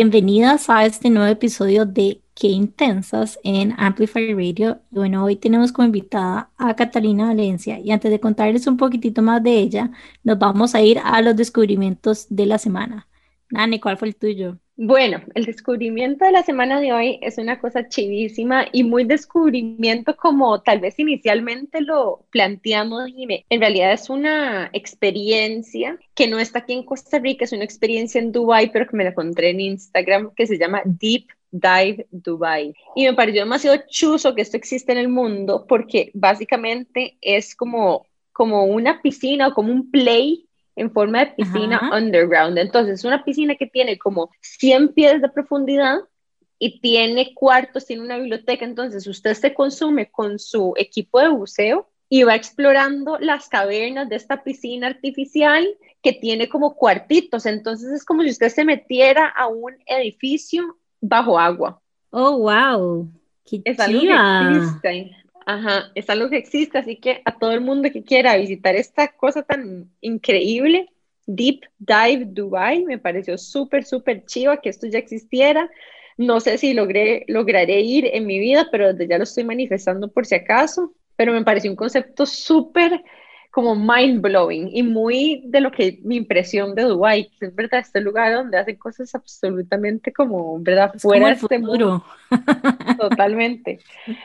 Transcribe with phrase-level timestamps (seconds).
[0.00, 4.80] Bienvenidas a este nuevo episodio de Qué Intensas en Amplify Radio.
[4.90, 9.42] Bueno, hoy tenemos como invitada a Catalina Valencia y antes de contarles un poquitito más
[9.42, 9.90] de ella,
[10.22, 13.08] nos vamos a ir a los descubrimientos de la semana.
[13.50, 14.60] Nani, ¿cuál fue el tuyo?
[14.80, 20.14] Bueno, el descubrimiento de la semana de hoy es una cosa chivísima y muy descubrimiento
[20.14, 26.60] como tal vez inicialmente lo planteamos, y En realidad es una experiencia que no está
[26.60, 29.58] aquí en Costa Rica, es una experiencia en Dubai, pero que me la encontré en
[29.58, 32.72] Instagram que se llama Deep Dive Dubai.
[32.94, 38.06] Y me pareció demasiado chuzo que esto existe en el mundo porque básicamente es como,
[38.32, 40.47] como una piscina o como un play
[40.78, 42.56] en forma de piscina underground.
[42.56, 45.98] Entonces, es una piscina que tiene como 100 pies de profundidad
[46.58, 48.64] y tiene cuartos, tiene una biblioteca.
[48.64, 54.16] Entonces, usted se consume con su equipo de buceo y va explorando las cavernas de
[54.16, 55.66] esta piscina artificial
[56.00, 57.44] que tiene como cuartitos.
[57.44, 61.80] Entonces, es como si usted se metiera a un edificio bajo agua.
[62.10, 63.10] Oh, wow.
[63.44, 65.10] Qué es algo que
[65.50, 69.08] Ajá, es algo que existe, así que a todo el mundo que quiera visitar esta
[69.08, 70.90] cosa tan increíble,
[71.26, 75.70] Deep Dive Dubai, me pareció súper, súper chiva que esto ya existiera.
[76.18, 80.26] No sé si logré, lograré ir en mi vida, pero ya lo estoy manifestando por
[80.26, 83.02] si acaso, pero me pareció un concepto súper
[83.50, 87.80] como mind blowing y muy de lo que mi impresión de Dubai, que es verdad,
[87.80, 90.92] este lugar donde hacen cosas absolutamente como, ¿verdad?
[90.98, 92.04] Fuera de este mundo.
[92.98, 93.80] Totalmente.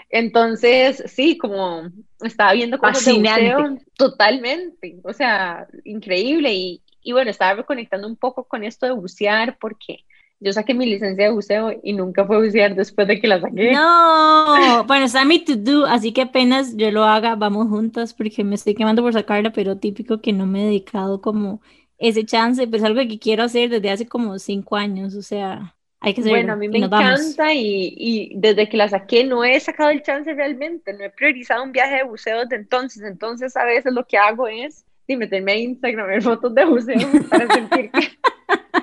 [0.10, 1.90] Entonces, sí, como
[2.22, 8.44] estaba viendo cosas de totalmente, o sea, increíble y, y bueno, estaba reconectando un poco
[8.44, 10.04] con esto de bucear porque
[10.44, 13.72] yo saqué mi licencia de buceo y nunca fue bucear después de que la saqué.
[13.72, 18.44] No, bueno, está mi to do, así que apenas yo lo haga, vamos juntas porque
[18.44, 21.62] me estoy quemando por sacarla, pero típico que no me he dedicado como
[21.98, 25.76] ese chance, pero es algo que quiero hacer desde hace como cinco años, o sea,
[26.02, 26.38] hay que hacerlo.
[26.38, 30.04] Bueno, a mí me encanta y, y, desde que la saqué no he sacado el
[30.04, 34.06] chance realmente, no he priorizado un viaje de buceo desde entonces, entonces a veces lo
[34.06, 34.86] que hago es
[35.18, 38.08] meterme a Instagram, ver fotos de buceo para sentir que...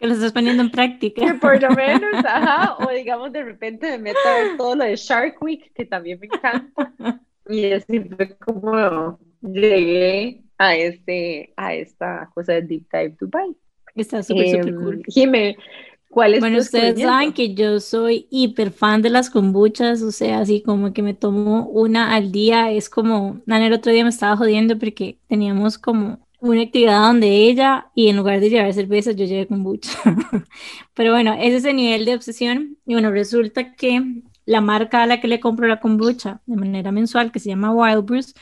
[0.00, 1.26] Que lo estás poniendo en práctica.
[1.26, 4.84] Que por lo menos, ajá, o digamos de repente me meto a ver todo lo
[4.84, 7.20] de Shark Week, que también me encanta.
[7.48, 13.54] Y así fue como llegué a, este, a esta cosa de Deep Dive Dubai.
[13.94, 15.02] Está súper, súper em, cool.
[15.06, 15.56] Jimé,
[16.08, 20.40] ¿cuál es Bueno, ustedes saben que yo soy hiper fan de las kombuchas, o sea,
[20.40, 24.10] así como que me tomo una al día, es como, Nana el otro día me
[24.10, 29.12] estaba jodiendo porque teníamos como una actividad donde ella, y en lugar de llevar cerveza,
[29.12, 29.90] yo llevé kombucha.
[30.94, 32.78] Pero bueno, ese es el nivel de obsesión.
[32.86, 36.92] Y bueno, resulta que la marca a la que le compro la kombucha de manera
[36.92, 38.34] mensual, que se llama Wild Bruce,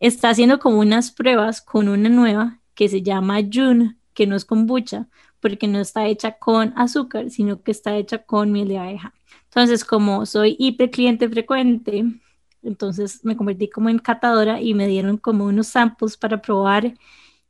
[0.00, 4.44] está haciendo como unas pruebas con una nueva que se llama June, que no es
[4.44, 5.08] kombucha,
[5.40, 9.14] porque no está hecha con azúcar, sino que está hecha con miel de abeja.
[9.44, 12.04] Entonces, como soy hiper cliente frecuente,
[12.62, 16.94] entonces me convertí como en catadora y me dieron como unos samples para probar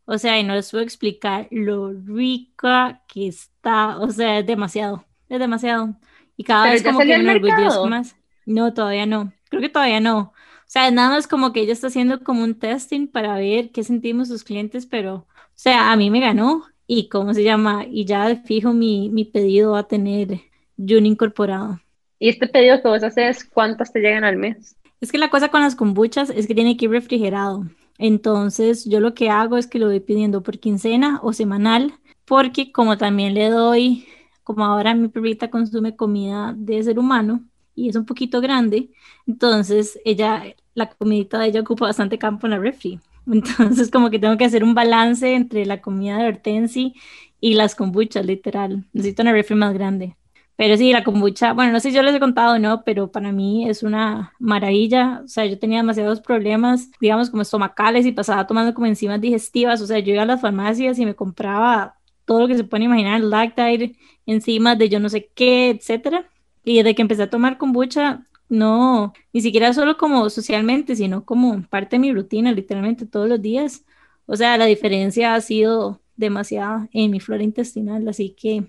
[0.05, 3.99] o sea, y no les puedo explicar lo rica que está.
[3.99, 5.05] O sea, es demasiado.
[5.29, 5.95] Es demasiado.
[6.37, 8.17] Y cada vez como que me enorgullezco más.
[8.47, 9.33] No, todavía no.
[9.49, 10.19] Creo que todavía no.
[10.19, 10.33] O
[10.67, 14.29] sea, nada más como que ella está haciendo como un testing para ver qué sentimos
[14.29, 16.65] sus clientes, pero, o sea, a mí me ganó.
[16.87, 20.41] Y cómo se llama, y ya fijo mi, mi pedido va a tener
[20.77, 21.81] June incorporado.
[22.19, 24.77] ¿Y este pedido que vos haces, cuántas te llegan al mes?
[25.01, 27.65] Es que la cosa con las kombuchas es que tiene que ir refrigerado.
[28.05, 32.73] Entonces, yo lo que hago es que lo voy pidiendo por quincena o semanal, porque
[32.73, 34.07] como también le doy,
[34.43, 37.45] como ahora mi perrita consume comida de ser humano
[37.77, 38.91] y es un poquito grande,
[39.28, 40.43] entonces ella,
[40.75, 42.99] la comidita de ella ocupa bastante campo en la refri.
[43.33, 46.95] Entonces, como que tengo que hacer un balance entre la comida de Hortensi
[47.41, 48.84] y las kombuchas, literal.
[48.93, 50.16] Necesito una refri más grande.
[50.62, 53.10] Pero sí, la kombucha, bueno, no sé si yo les he contado o no, pero
[53.10, 55.20] para mí es una maravilla.
[55.24, 59.80] O sea, yo tenía demasiados problemas, digamos, como estomacales y pasaba tomando como enzimas digestivas.
[59.80, 62.84] O sea, yo iba a las farmacias y me compraba todo lo que se puede
[62.84, 66.30] imaginar, lactite, enzimas de yo no sé qué, etcétera.
[66.64, 71.60] Y desde que empecé a tomar kombucha, no, ni siquiera solo como socialmente, sino como
[71.70, 73.84] parte de mi rutina, literalmente todos los días.
[74.26, 78.68] O sea, la diferencia ha sido demasiada en mi flora intestinal, así que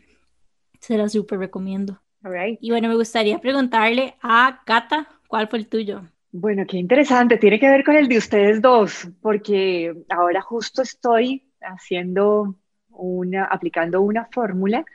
[0.84, 2.02] se la súper recomiendo.
[2.60, 6.04] Y bueno, me gustaría preguntarle a Cata, ¿cuál fue el tuyo?
[6.32, 11.44] Bueno, qué interesante, tiene que ver con el de ustedes dos, porque ahora justo estoy
[11.62, 12.56] haciendo
[12.90, 14.86] una, aplicando una fórmula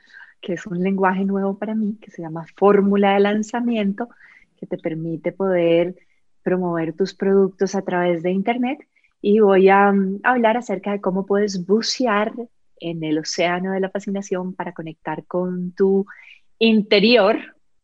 [0.40, 4.08] que es un lenguaje nuevo para mí, que se llama fórmula de lanzamiento,
[4.56, 5.96] que te permite poder
[6.42, 8.86] promover tus productos a través de Internet.
[9.20, 12.32] Y voy a, a hablar acerca de cómo puedes bucear
[12.80, 16.06] en el océano de la fascinación para conectar con tu
[16.58, 17.38] interior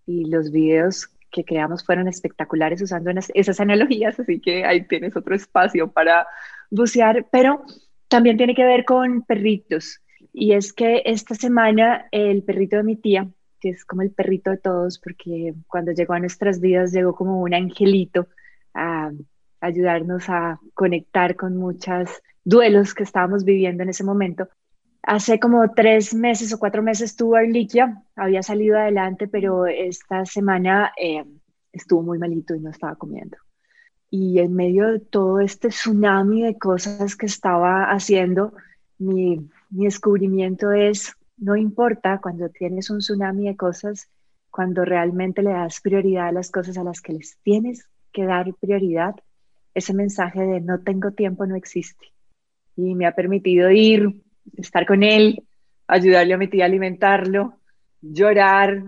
[0.06, 5.34] y los videos que creamos fueron espectaculares usando esas analogías, así que ahí tienes otro
[5.34, 6.26] espacio para
[6.70, 7.64] bucear, pero
[8.08, 10.00] también tiene que ver con perritos.
[10.32, 13.28] Y es que esta semana el perrito de mi tía,
[13.60, 17.40] que es como el perrito de todos, porque cuando llegó a nuestras vidas llegó como
[17.40, 18.28] un angelito
[18.72, 19.10] a
[19.60, 22.10] ayudarnos a conectar con muchos
[22.44, 24.48] duelos que estábamos viviendo en ese momento.
[25.06, 30.92] Hace como tres meses o cuatro meses tuvo Arliquia, había salido adelante, pero esta semana
[30.96, 31.24] eh,
[31.72, 33.36] estuvo muy malito y no estaba comiendo.
[34.08, 38.54] Y en medio de todo este tsunami de cosas que estaba haciendo,
[38.98, 44.08] mi, mi descubrimiento es, no importa cuando tienes un tsunami de cosas,
[44.50, 48.54] cuando realmente le das prioridad a las cosas a las que les tienes que dar
[48.54, 49.16] prioridad,
[49.74, 52.06] ese mensaje de no tengo tiempo no existe.
[52.76, 54.23] Y me ha permitido ir,
[54.56, 55.42] estar con él,
[55.86, 57.58] ayudarle a mi tía a alimentarlo,
[58.00, 58.84] llorar,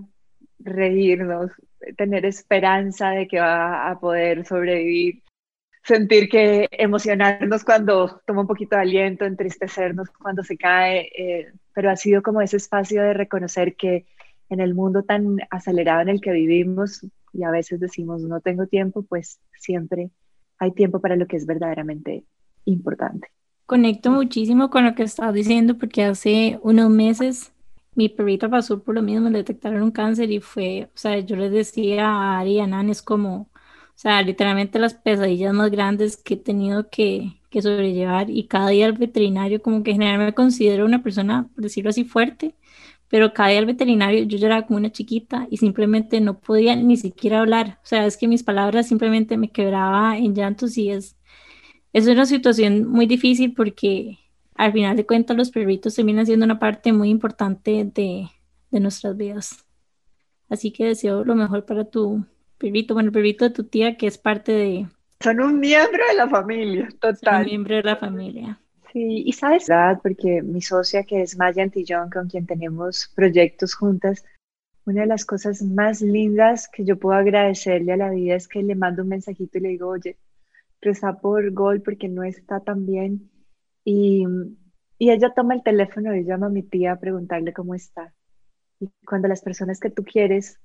[0.59, 1.53] reírnos,
[1.97, 5.23] tener esperanza de que va a poder sobrevivir,
[5.83, 11.91] sentir que emocionarnos cuando toma un poquito de aliento, entristecernos cuando se cae, eh, pero
[11.91, 14.07] ha sido como ese espacio de reconocer que
[14.49, 18.67] en el mundo tan acelerado en el que vivimos y a veces decimos no tengo
[18.67, 20.11] tiempo, pues siempre
[20.59, 22.25] hay tiempo para lo que es verdaderamente
[22.65, 23.29] importante.
[23.67, 27.53] Conecto muchísimo con lo que estás diciendo porque hace unos meses
[27.97, 31.35] mi perrita pasó por lo mismo, le detectaron un cáncer y fue, o sea, yo
[31.37, 33.49] les decía a Ari y a Nan, es como, o
[33.97, 38.87] sea, literalmente las pesadillas más grandes que he tenido que, que sobrellevar y cada día
[38.87, 42.55] al veterinario, como que en general me considero una persona, por decirlo así, fuerte,
[43.09, 46.97] pero cada día al veterinario yo lloraba como una chiquita y simplemente no podía ni
[46.97, 51.17] siquiera hablar, o sea, es que mis palabras simplemente me quebraba en llantos y es,
[51.97, 54.19] es una situación muy difícil porque
[54.55, 58.29] al final de cuentas los perritos terminan siendo una parte muy importante de,
[58.71, 59.65] de nuestras vidas.
[60.51, 62.23] Así que deseo lo mejor para tu
[62.59, 64.87] perrito, bueno, el perrito de tu tía que es parte de...
[65.21, 67.45] Son un miembro de la familia, total.
[67.45, 68.61] un miembro de la familia.
[68.93, 69.67] Sí, y sabes,
[70.03, 74.23] porque mi socia que es Maya Antillón, con quien tenemos proyectos juntas,
[74.85, 78.63] una de las cosas más lindas que yo puedo agradecerle a la vida es que
[78.63, 80.19] le mando un mensajito y le digo, oye,
[80.81, 83.31] reza por Gol porque no está tan bien
[83.85, 84.25] y,
[84.99, 88.13] y ella toma el teléfono y llama a mi tía a preguntarle cómo está.
[88.81, 90.61] Y cuando las personas que tú quieres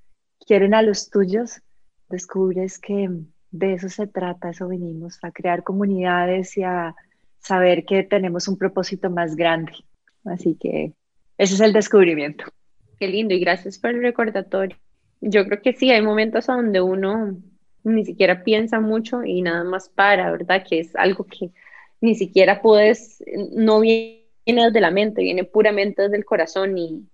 [0.46, 1.62] quieren a los tuyos,
[2.10, 3.10] descubres que
[3.52, 6.96] de eso se trata, eso venimos, a crear comunidades y a
[7.40, 9.74] saber que tenemos un propósito más grande.
[10.26, 10.94] Así que
[11.38, 12.46] ese es el descubrimiento.
[13.00, 14.78] Qué lindo y gracias por el recordatorio.
[15.22, 17.38] Yo creo que sí, hay momentos donde uno
[17.84, 20.64] ni siquiera piensa mucho y nada más para, ¿verdad?
[20.68, 21.52] Que es algo que
[22.00, 27.08] ni siquiera puedes, no viene desde la mente, viene puramente desde el corazón y,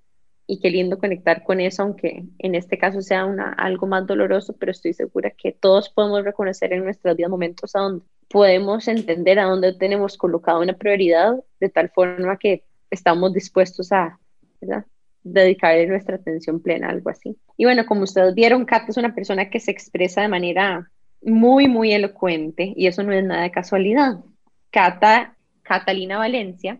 [0.47, 4.55] y qué lindo conectar con eso, aunque en este caso sea una, algo más doloroso,
[4.57, 9.39] pero estoy segura que todos podemos reconocer en nuestros días momentos a donde podemos entender
[9.39, 14.19] a dónde tenemos colocado una prioridad de tal forma que estamos dispuestos a
[14.61, 14.85] ¿verdad?
[15.33, 17.37] Dedicar nuestra atención plena algo así.
[17.57, 20.89] Y bueno, como ustedes vieron, Kat es una persona que se expresa de manera
[21.21, 24.19] muy, muy elocuente y eso no es nada de casualidad.
[24.71, 26.79] Cata, Catalina Valencia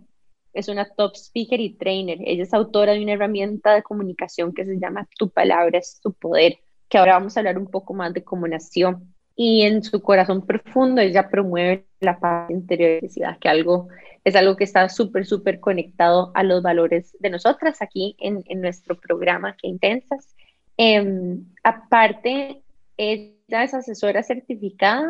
[0.54, 2.18] es una top speaker y trainer.
[2.26, 6.14] Ella es autora de una herramienta de comunicación que se llama Tu palabra es tu
[6.14, 9.02] poder, que ahora vamos a hablar un poco más de cómo nació.
[9.40, 13.02] Y en su corazón profundo ella promueve la paz interior,
[13.40, 13.88] que algo,
[14.24, 18.62] es algo que está súper, súper conectado a los valores de nosotras aquí en, en
[18.62, 20.36] nuestro programa Que Intensas.
[20.76, 22.64] Em, aparte,
[22.98, 25.08] ella es asesora certificada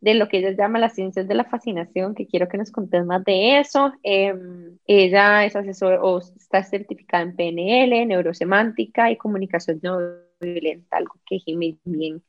[0.00, 3.04] de lo que ella llama las ciencias de la fascinación, que quiero que nos contes
[3.04, 3.92] más de eso.
[4.02, 9.98] Em, ella es asesora o está certificada en PNL, neurosemántica y comunicación no
[10.40, 12.22] violenta, algo que Jimmy bien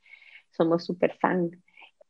[0.59, 1.51] somos súper fan.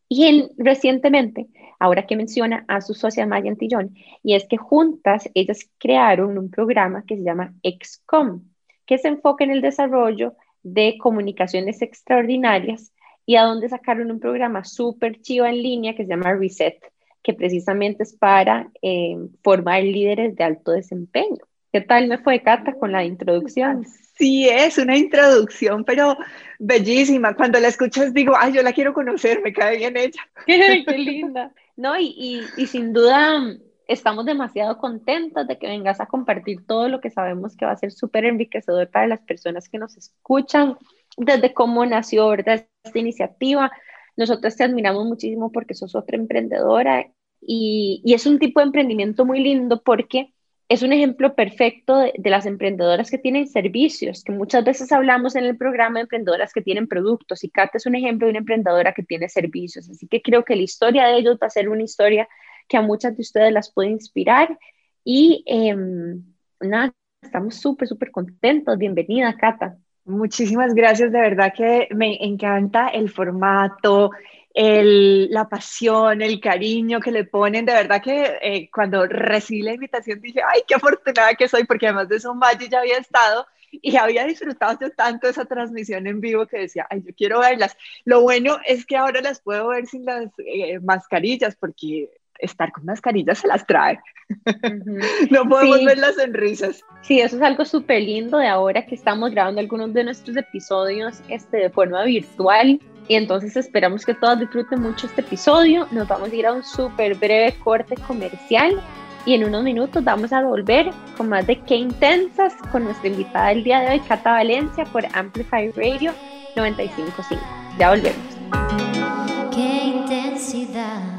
[0.10, 1.48] Y recientemente,
[1.80, 6.50] ahora que menciona a su socia Maya Antillón, y es que juntas ellas crearon un
[6.50, 8.42] programa que se llama XCOM,
[8.88, 12.92] que se enfoca en el desarrollo de comunicaciones extraordinarias
[13.26, 16.80] y a donde sacaron un programa súper chivo en línea que se llama Reset,
[17.22, 21.38] que precisamente es para eh, formar líderes de alto desempeño.
[21.72, 23.86] ¿Qué tal me fue, Cata, con la introducción?
[24.20, 26.18] Sí, es una introducción, pero
[26.60, 27.34] bellísima.
[27.36, 30.22] Cuando la escuchas digo, ay, yo la quiero conocer, me cae bien ella.
[30.46, 31.54] Qué, linda.
[31.78, 33.42] No, y, y, y sin duda
[33.88, 37.78] estamos demasiado contentos de que vengas a compartir todo lo que sabemos que va a
[37.78, 40.78] ser súper enriquecedor para las personas que nos escuchan
[41.16, 43.72] desde cómo nació esta iniciativa.
[44.18, 47.10] Nosotros te admiramos muchísimo porque sos otra emprendedora
[47.40, 50.34] y, y, es un tipo de emprendimiento muy lindo porque
[50.70, 55.46] es un ejemplo perfecto de, las emprendedoras que tienen servicios, que muchas veces hablamos en
[55.46, 58.94] el programa de emprendedoras que tienen productos y Cata es un ejemplo de una emprendedora
[58.94, 59.90] que tiene servicios.
[59.90, 62.30] Así que creo que la historia de ellos va a ser una historia
[62.68, 64.60] que a muchas de ustedes las puede inspirar
[65.04, 66.24] y em,
[66.62, 68.78] nada, estamos súper, súper contentos.
[68.78, 69.76] Bienvenida, Cata.
[70.06, 74.12] Muchísimas gracias, de verdad que me encanta el formato,
[74.54, 77.66] el, la pasión, el cariño que le ponen.
[77.66, 81.88] De verdad que eh, cuando recibí la invitación dije, ay, qué afortunada que soy, porque
[81.88, 86.48] además de eso Valle ya había estado y había disfrutado tanto esa transmisión en vivo
[86.48, 87.78] que decía, ay, yo quiero verlas.
[88.06, 92.86] Lo bueno es que ahora las puedo ver sin las eh, mascarillas, porque estar con
[92.86, 94.00] mascarillas se las trae.
[95.30, 96.84] no podemos ver las sonrisas.
[97.02, 101.22] Sí, eso es algo súper lindo de ahora que estamos grabando algunos de nuestros episodios
[101.30, 102.80] este, de forma virtual.
[103.10, 105.88] Y entonces esperamos que todos disfruten mucho este episodio.
[105.90, 108.80] Nos vamos a ir a un súper breve corte comercial
[109.26, 113.50] y en unos minutos vamos a volver con más de Qué Intensas con nuestra invitada
[113.50, 116.14] del día de hoy, Cata Valencia, por Amplify Radio
[116.56, 117.42] 955.
[117.80, 119.56] Ya volvemos.
[119.56, 121.19] Qué intensidad.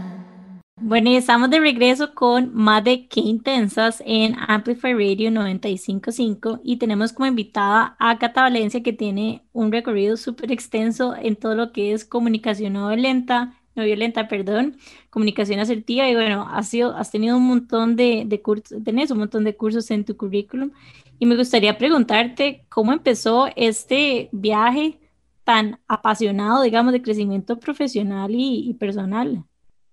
[0.82, 6.78] Bueno, y estamos de regreso con más de Qué Intensas en Amplify Radio 955 y
[6.78, 11.72] tenemos como invitada a Cata Valencia que tiene un recorrido súper extenso en todo lo
[11.72, 14.78] que es comunicación no violenta, no violenta, perdón,
[15.10, 19.18] comunicación asertiva y bueno, has, sido, has tenido un montón de, de cursos, tenés un
[19.18, 20.70] montón de cursos en tu currículum
[21.18, 24.98] y me gustaría preguntarte cómo empezó este viaje
[25.44, 29.44] tan apasionado, digamos, de crecimiento profesional y personal.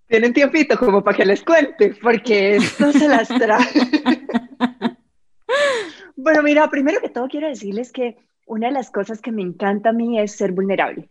[0.08, 3.66] Tienen tiempito como para que les cuente, porque esto se las trae.
[6.16, 9.90] bueno, mira, primero que todo quiero decirles que una de las cosas que me encanta
[9.90, 11.10] a mí es ser vulnerable,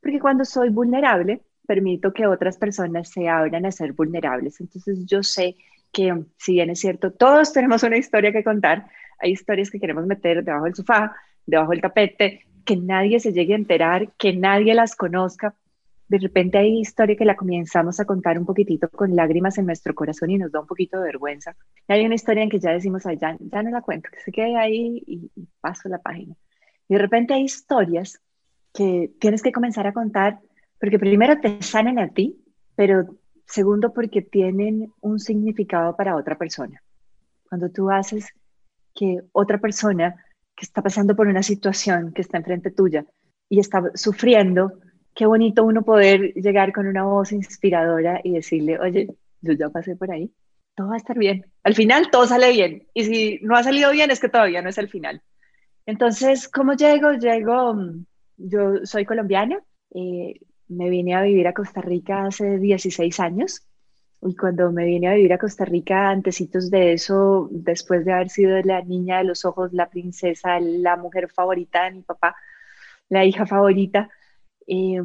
[0.00, 4.58] porque cuando soy vulnerable, permito que otras personas se abran a ser vulnerables.
[4.60, 5.56] Entonces yo sé
[5.92, 8.86] que, si bien es cierto, todos tenemos una historia que contar,
[9.18, 11.14] hay historias que queremos meter debajo del sofá,
[11.44, 15.54] debajo del tapete, que nadie se llegue a enterar, que nadie las conozca,
[16.08, 19.94] de repente hay historia que la comenzamos a contar un poquitito con lágrimas en nuestro
[19.94, 21.54] corazón y nos da un poquito de vergüenza.
[21.86, 24.32] Y hay una historia en que ya decimos, ya, ya no la cuento, que se
[24.32, 26.34] quede ahí y, paso la página.
[26.88, 28.20] Y de repente hay historias
[28.72, 30.40] que tienes que comenzar a contar
[30.80, 32.42] porque primero te sanan a ti,
[32.74, 36.82] pero segundo porque tienen un significado para otra persona.
[37.48, 38.28] Cuando tú haces
[38.94, 40.16] que otra persona
[40.56, 43.04] que está pasando por una situación que está enfrente tuya
[43.48, 44.72] y está sufriendo,
[45.18, 49.08] qué bonito uno poder llegar con una voz inspiradora y decirle, oye,
[49.40, 50.30] yo ya pasé por ahí,
[50.76, 51.44] todo va a estar bien.
[51.64, 52.86] Al final todo sale bien.
[52.94, 55.20] Y si no ha salido bien es que todavía no es el final.
[55.86, 57.14] Entonces, ¿cómo llego?
[57.14, 58.04] Llego, mm,
[58.36, 59.58] yo soy colombiana,
[59.92, 63.66] eh, me vine a vivir a Costa Rica hace 16 años.
[64.22, 68.28] Y cuando me vine a vivir a Costa Rica, antecitos de eso, después de haber
[68.28, 72.36] sido la niña de los ojos, la princesa, la mujer favorita de mi papá,
[73.08, 74.10] la hija favorita,
[74.68, 75.00] eh,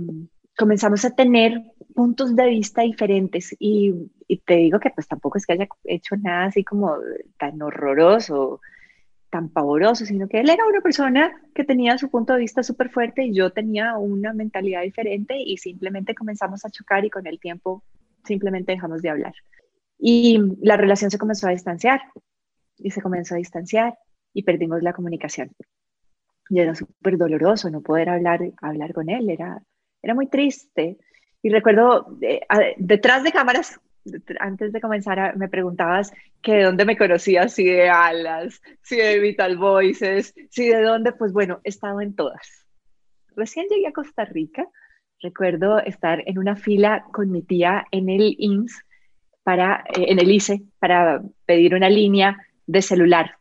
[0.58, 1.62] comenzamos a tener
[1.96, 3.94] puntos de vista diferentes y,
[4.46, 6.98] te digo que pues tampoco es que haya hecho nada así como
[7.38, 8.62] tan horroroso,
[9.30, 12.90] tan pavoroso, sino que él era una persona que tenía su punto de vista súper
[12.90, 17.40] fuerte y yo tenía una mentalidad diferente y simplemente comenzamos a chocar y con el
[17.40, 17.84] tiempo
[18.26, 19.34] simplemente dejamos de hablar.
[20.00, 22.02] Y la relación se comenzó a distanciar
[22.78, 23.98] y se comenzó a distanciar
[24.34, 25.52] y perdimos la comunicación
[26.50, 29.62] y era súper doloroso no poder hablar, hablar con él, era,
[30.02, 30.98] era muy triste.
[31.42, 32.42] Y recuerdo, eh,
[32.78, 33.80] detrás de cámaras,
[34.40, 39.20] antes de comenzar, me preguntabas que de dónde me conocías, si de Alas, si de
[39.20, 42.66] Vital Voices, si de dónde, pues bueno, he estado en todas.
[43.36, 44.68] Recién llegué a Costa Rica,
[45.22, 48.84] recuerdo estar en una fila con mi tía en el INS,
[49.44, 53.38] para, eh, en el ICE, para pedir una línea de celular.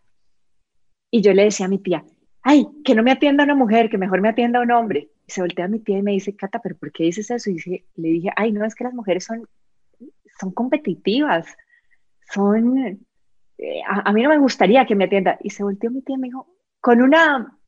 [1.10, 2.04] Y yo le decía a mi tía,
[2.42, 5.10] ay, que no me atienda una mujer, que mejor me atienda un hombre.
[5.26, 7.50] Y se voltea a mi tía y me dice, Cata, pero ¿por qué dices eso?
[7.50, 7.56] Y
[7.96, 9.46] le dije, ay, no, es que las mujeres son,
[10.40, 11.56] son competitivas,
[12.32, 12.78] son,
[13.58, 15.38] eh, a, mí no me gustaría que me atienda.
[15.42, 16.48] Y se volteó mi tía y me dijo,
[16.80, 17.58] con una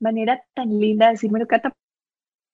[0.00, 1.72] manera tan linda de decirme, Cata,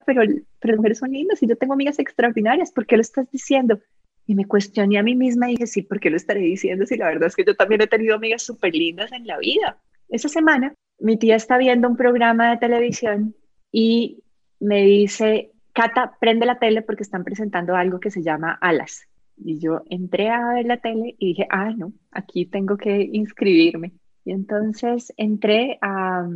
[0.05, 0.23] pero,
[0.59, 3.81] pero las mujeres son lindas y yo tengo amigas extraordinarias, ¿por qué lo estás diciendo?
[4.27, 6.85] Y me cuestioné a mí misma y dije, sí, ¿por qué lo estaré diciendo?
[6.85, 9.81] Si la verdad es que yo también he tenido amigas súper lindas en la vida.
[10.11, 13.35] Esa semana mi tía está viendo un programa de televisión
[13.71, 14.23] y
[14.61, 19.07] me dice, Cata, prende la tele porque están presentando algo que se llama Alas.
[19.37, 23.93] Y yo entré a ver la tele y dije, ah, no, aquí tengo que inscribirme.
[24.25, 26.29] Y entonces entré a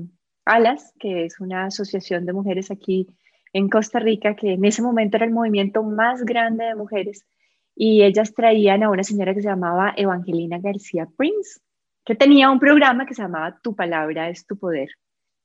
[0.45, 3.09] Alas, que es una asociación de mujeres aquí
[3.53, 7.27] en Costa Rica, que en ese momento era el movimiento más grande de mujeres.
[7.75, 11.61] Y ellas traían a una señora que se llamaba Evangelina García Prince,
[12.05, 14.89] que tenía un programa que se llamaba Tu palabra es tu poder.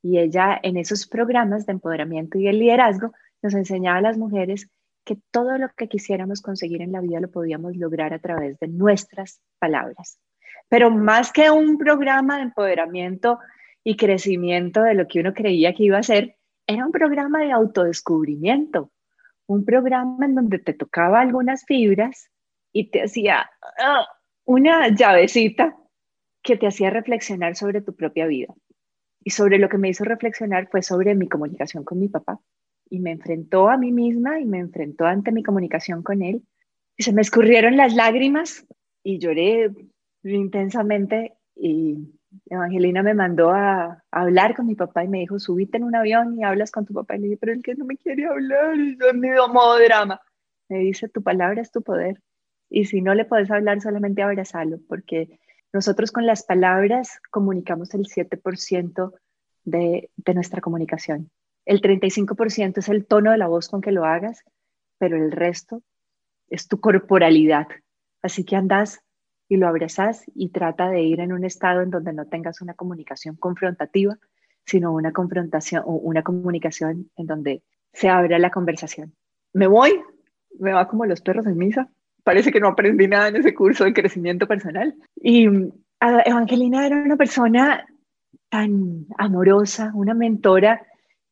[0.02, 3.12] Y ella en esos programas de empoderamiento y de liderazgo
[3.42, 4.70] nos enseñaba a las mujeres
[5.04, 8.68] que todo lo que quisiéramos conseguir en la vida lo podíamos lograr a través de
[8.68, 10.20] nuestras palabras.
[10.70, 13.40] Pero más que un programa de empoderamiento
[13.84, 16.36] y crecimiento de lo que uno creía que iba a ser,
[16.68, 18.92] era un programa de autodescubrimiento,
[19.46, 22.30] un programa en donde te tocaba algunas fibras
[22.74, 23.50] y te hacía
[23.80, 24.06] ah,
[24.44, 25.78] una llavecita
[26.48, 28.54] que te hacía reflexionar sobre tu propia vida.
[29.22, 32.40] Y sobre lo que me hizo reflexionar fue sobre mi comunicación con mi papá.
[32.90, 36.42] Y me enfrentó a mí misma y me enfrentó ante mi comunicación con él.
[36.96, 38.66] Y se me escurrieron las lágrimas
[39.04, 39.72] y lloré
[40.24, 41.34] intensamente.
[41.54, 41.98] Y
[42.50, 46.40] Evangelina me mandó a, hablar con mi papá y me dijo, subite en un avión
[46.40, 47.18] y hablas con tu papá.
[47.18, 48.74] Y le dije, pero él que no me quiere hablar.
[48.78, 50.22] Yo dio modo drama.
[50.70, 52.22] Me dice, tu palabra es tu poder.
[52.70, 55.38] Y si no le puedes hablar, solamente abrazalo, porque
[55.74, 59.14] nosotros con las palabras comunicamos el 7%
[59.64, 61.30] de, de nuestra comunicación.
[61.66, 64.44] El 35% es el tono de la voz con que lo hagas,
[64.98, 65.84] pero el resto
[66.50, 67.68] es tu corporalidad.
[68.22, 69.02] Así que andas
[69.50, 72.74] y lo abrazas y trata de ir en un estado en donde no tengas una
[72.74, 74.18] comunicación confrontativa,
[74.66, 79.16] sino una confrontación o una comunicación en donde se abra la conversación.
[79.54, 80.02] Me voy,
[80.60, 81.90] me va como los perros en misa.
[82.28, 84.94] Parece que no aprendí nada en ese curso de crecimiento personal.
[85.16, 85.48] Y
[86.26, 87.88] Evangelina era una persona
[88.50, 90.86] tan amorosa, una mentora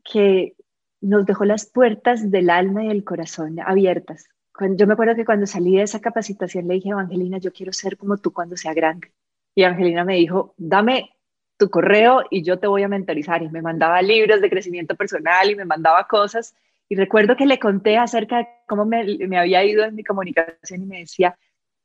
[0.04, 0.56] que
[1.02, 4.30] nos dejó las puertas del alma y del corazón abiertas
[4.76, 7.98] yo me acuerdo que cuando salí de esa capacitación le dije, Evangelina, yo quiero ser
[7.98, 9.12] como tú cuando sea grande.
[9.54, 11.12] Y Evangelina me dijo, dame
[11.58, 13.44] tu correo y yo te voy a mentorizar.
[13.44, 16.56] Y me mandaba libros de crecimiento personal y me mandaba cosas.
[16.88, 19.02] Y recuerdo que le conté acerca de cómo me,
[19.38, 21.38] había ido en mi comunicación y me decía,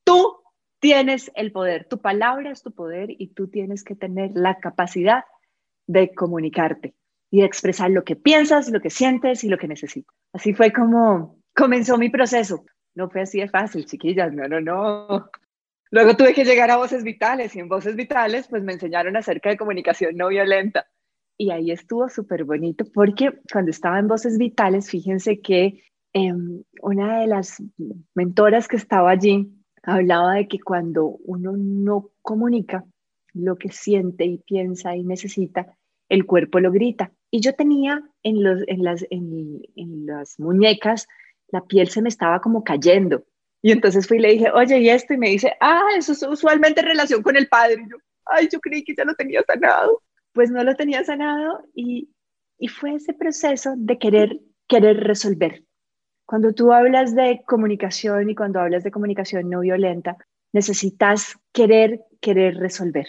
[0.05, 0.37] tú
[0.79, 5.25] tienes el poder, tu palabra es tu poder y tú tienes que tener la capacidad
[5.87, 6.95] de comunicarte
[7.31, 10.15] y de expresar lo que piensas, lo que sientes y lo que necesitas.
[10.33, 12.65] Así fue como comenzó mi proceso.
[12.95, 15.31] No fue así de fácil, chiquillas, no, no, no.
[15.91, 19.51] Luego tuve que llegar a Voces Vitales y en Voces Vitales pues me enseñaron acerca
[19.51, 20.87] de comunicación no violenta.
[21.41, 27.21] Y ahí estuvo súper bonito porque cuando estaba en Voces Vitales, fíjense que em, una
[27.21, 27.63] de las
[28.15, 29.51] mentoras que estaba allí
[29.83, 32.85] hablaba de que cuando uno no comunica
[33.33, 35.79] lo que siente y piensa y necesita,
[36.11, 37.11] el cuerpo lo grita.
[37.31, 39.63] Y yo tenía en, los, en, las, en,
[40.05, 41.09] las muñecas
[41.49, 43.25] la piel se me estaba como cayendo.
[43.63, 45.15] Y entonces fui y le dije, oye, ¿y esto?
[45.15, 47.83] Y me dice, ah, eso es usualmente en relación con el padre.
[47.87, 50.03] Y yo, ay, yo creí que ya lo tenía sanado.
[50.33, 52.11] Pues no lo tenía sanado y,
[52.59, 55.65] y fue ese proceso de querer, querer resolver.
[56.25, 60.17] Cuando tú hablas de comunicación y cuando hablas de comunicación no violenta,
[60.53, 63.07] necesitas querer, querer resolver.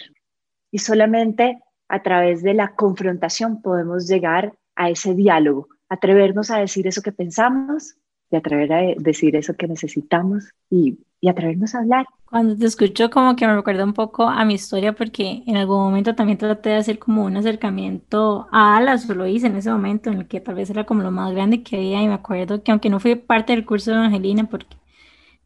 [0.70, 6.86] Y solamente a través de la confrontación podemos llegar a ese diálogo, atrevernos a decir
[6.86, 7.96] eso que pensamos,
[8.30, 12.06] de atrever a decir eso que necesitamos y, y atrevernos a hablar.
[12.26, 15.78] Cuando te escucho como que me recuerda un poco a mi historia porque en algún
[15.78, 20.10] momento también traté de hacer como un acercamiento a Alas, lo hice en ese momento
[20.10, 22.62] en el que tal vez era como lo más grande que había y me acuerdo
[22.62, 24.76] que aunque no fui parte del curso de Evangelina porque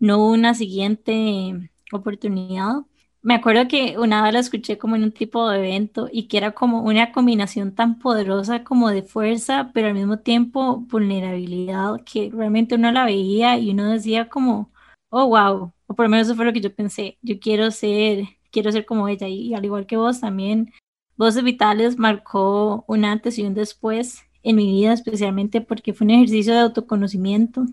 [0.00, 2.84] no hubo una siguiente oportunidad,
[3.22, 6.38] me acuerdo que una vez la escuché como en un tipo de evento y que
[6.38, 12.30] era como una combinación tan poderosa como de fuerza, pero al mismo tiempo vulnerabilidad, que
[12.32, 14.70] realmente uno la veía y uno decía como,
[15.10, 18.24] oh, wow, o por lo menos eso fue lo que yo pensé, yo quiero ser,
[18.50, 20.72] quiero ser como ella y, al igual que vos también,
[21.16, 26.10] Voces Vitales marcó un antes y un después en mi vida, especialmente porque fue un
[26.10, 27.66] ejercicio de autoconocimiento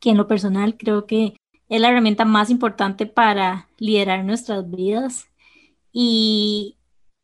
[0.00, 1.36] que en lo personal creo que
[1.68, 5.28] es la herramienta más importante para liderar nuestras vidas.
[5.92, 6.76] Y,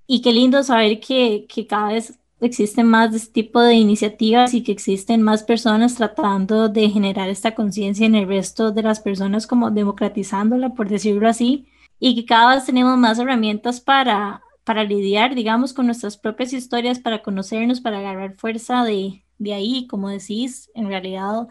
[0.07, 4.55] y qué lindo saber que, que, cada vez existen más de este tipo de iniciativas
[4.55, 9.01] y que existen más personas tratando de generar esta conciencia en el resto de las
[9.01, 11.67] personas, como democratizándola, por decirlo así,
[11.99, 16.99] y que cada vez tenemos más herramientas para, para lidiar, digamos, con nuestras propias historias,
[16.99, 21.49] para conocernos, para agarrar fuerza de, de ahí, como decís, en realidad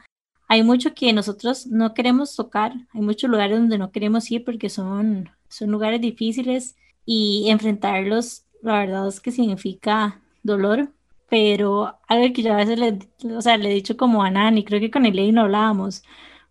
[0.47, 4.69] hay mucho que nosotros no queremos tocar, hay muchos lugares donde no queremos ir porque
[4.69, 6.75] son, son lugares difíciles
[7.05, 10.93] y enfrentarlos, la verdad es que significa dolor,
[11.29, 12.99] pero algo que yo a veces le,
[13.35, 16.03] o sea, le he dicho como a Nani, creo que con Elaine no hablábamos,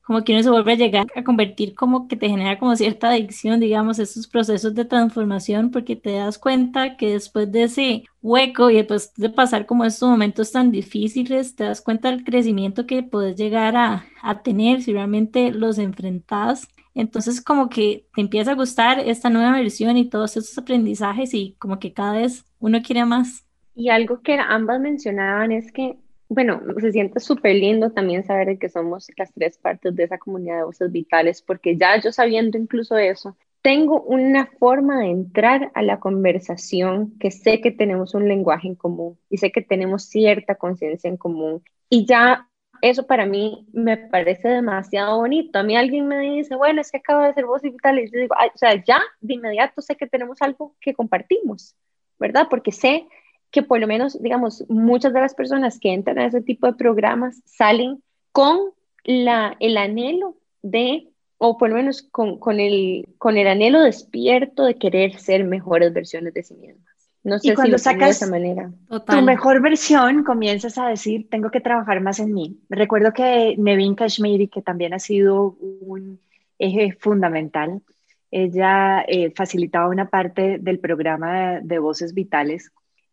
[0.02, 3.10] como que uno se vuelve a llegar a convertir como que te genera como cierta
[3.10, 8.70] adicción, digamos, esos procesos de transformación, porque te das cuenta que después de ese hueco
[8.70, 13.02] y después de pasar como estos momentos tan difíciles, te das cuenta del crecimiento que
[13.02, 18.54] puedes llegar a, a tener si realmente los enfrentas Entonces como que te empieza a
[18.54, 23.04] gustar esta nueva versión y todos estos aprendizajes y como que cada vez uno quiere
[23.04, 23.44] más.
[23.78, 25.96] Y algo que ambas mencionaban es que,
[26.28, 30.56] bueno, se siente súper lindo también saber que somos las tres partes de esa comunidad
[30.56, 35.82] de voces vitales, porque ya yo sabiendo incluso eso, tengo una forma de entrar a
[35.82, 40.56] la conversación que sé que tenemos un lenguaje en común y sé que tenemos cierta
[40.56, 41.62] conciencia en común.
[41.88, 42.48] Y ya
[42.82, 45.60] eso para mí me parece demasiado bonito.
[45.60, 48.18] A mí alguien me dice, bueno, es que acabo de ser voz vital, y yo
[48.18, 51.76] digo, o sea, ya de inmediato sé que tenemos algo que compartimos,
[52.18, 52.48] ¿verdad?
[52.50, 53.06] Porque sé
[53.50, 56.74] que por lo menos, digamos, muchas de las personas que entran a ese tipo de
[56.74, 58.58] programas salen con
[59.04, 61.08] la, el anhelo de,
[61.38, 65.92] o por lo menos con, con, el, con el anhelo despierto de querer ser mejores
[65.92, 66.84] versiones de sí mismas.
[67.24, 68.70] No sé y cuando si sacas de esa manera.
[69.06, 72.58] tu mejor versión, comienzas a decir, tengo que trabajar más en mí.
[72.68, 76.20] Recuerdo que Nevin Kashmiri, que también ha sido un
[76.58, 77.82] eje fundamental,
[78.30, 82.70] ella eh, facilitaba una parte del programa de, de Voces Vitales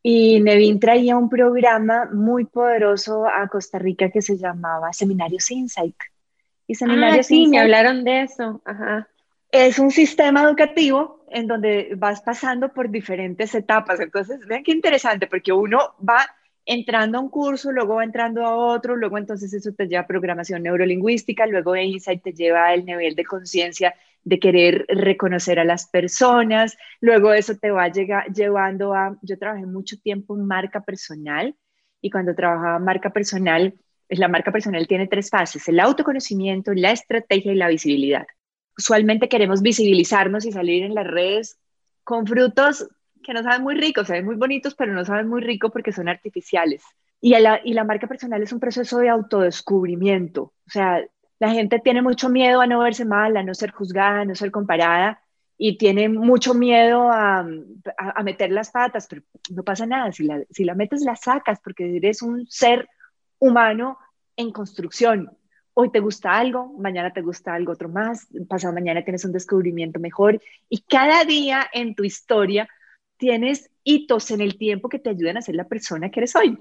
[0.07, 5.95] y Nevin traía un programa muy poderoso a Costa Rica que se llamaba Seminarios Insight.
[6.67, 8.61] Y Seminarios ah, sí, me hablaron de eso.
[8.65, 9.07] Ajá.
[9.49, 13.99] Es un sistema educativo en donde vas pasando por diferentes etapas.
[13.99, 16.23] Entonces, vean qué interesante, porque uno va
[16.67, 20.07] entrando a un curso, luego va entrando a otro, luego entonces eso te lleva a
[20.07, 25.87] programación neurolingüística, luego Insight te lleva al nivel de conciencia de querer reconocer a las
[25.87, 31.55] personas, luego eso te va llevando a, yo trabajé mucho tiempo en marca personal
[32.01, 33.75] y cuando trabajaba marca personal,
[34.09, 38.25] la marca personal tiene tres fases, el autoconocimiento, la estrategia y la visibilidad.
[38.77, 41.57] Usualmente queremos visibilizarnos y salir en las redes
[42.03, 42.89] con frutos
[43.23, 46.09] que no saben muy ricos, saben muy bonitos, pero no saben muy rico porque son
[46.09, 46.83] artificiales.
[47.21, 50.41] Y la, y la marca personal es un proceso de autodescubrimiento.
[50.43, 51.03] O sea,
[51.39, 54.35] la gente tiene mucho miedo a no verse mal, a no ser juzgada, a no
[54.35, 55.21] ser comparada
[55.57, 57.47] y tiene mucho miedo a,
[57.97, 59.21] a, meter las patas, pero
[59.51, 62.89] no pasa nada, si la, si la metes la sacas porque eres un ser
[63.39, 63.97] humano
[64.35, 65.31] en construcción.
[65.73, 69.99] Hoy te gusta algo, mañana te gusta algo otro más, pasado mañana tienes un descubrimiento
[69.99, 72.67] mejor y cada día en tu historia
[73.17, 76.57] tienes hitos en el tiempo que te ayudan a ser la persona que eres hoy.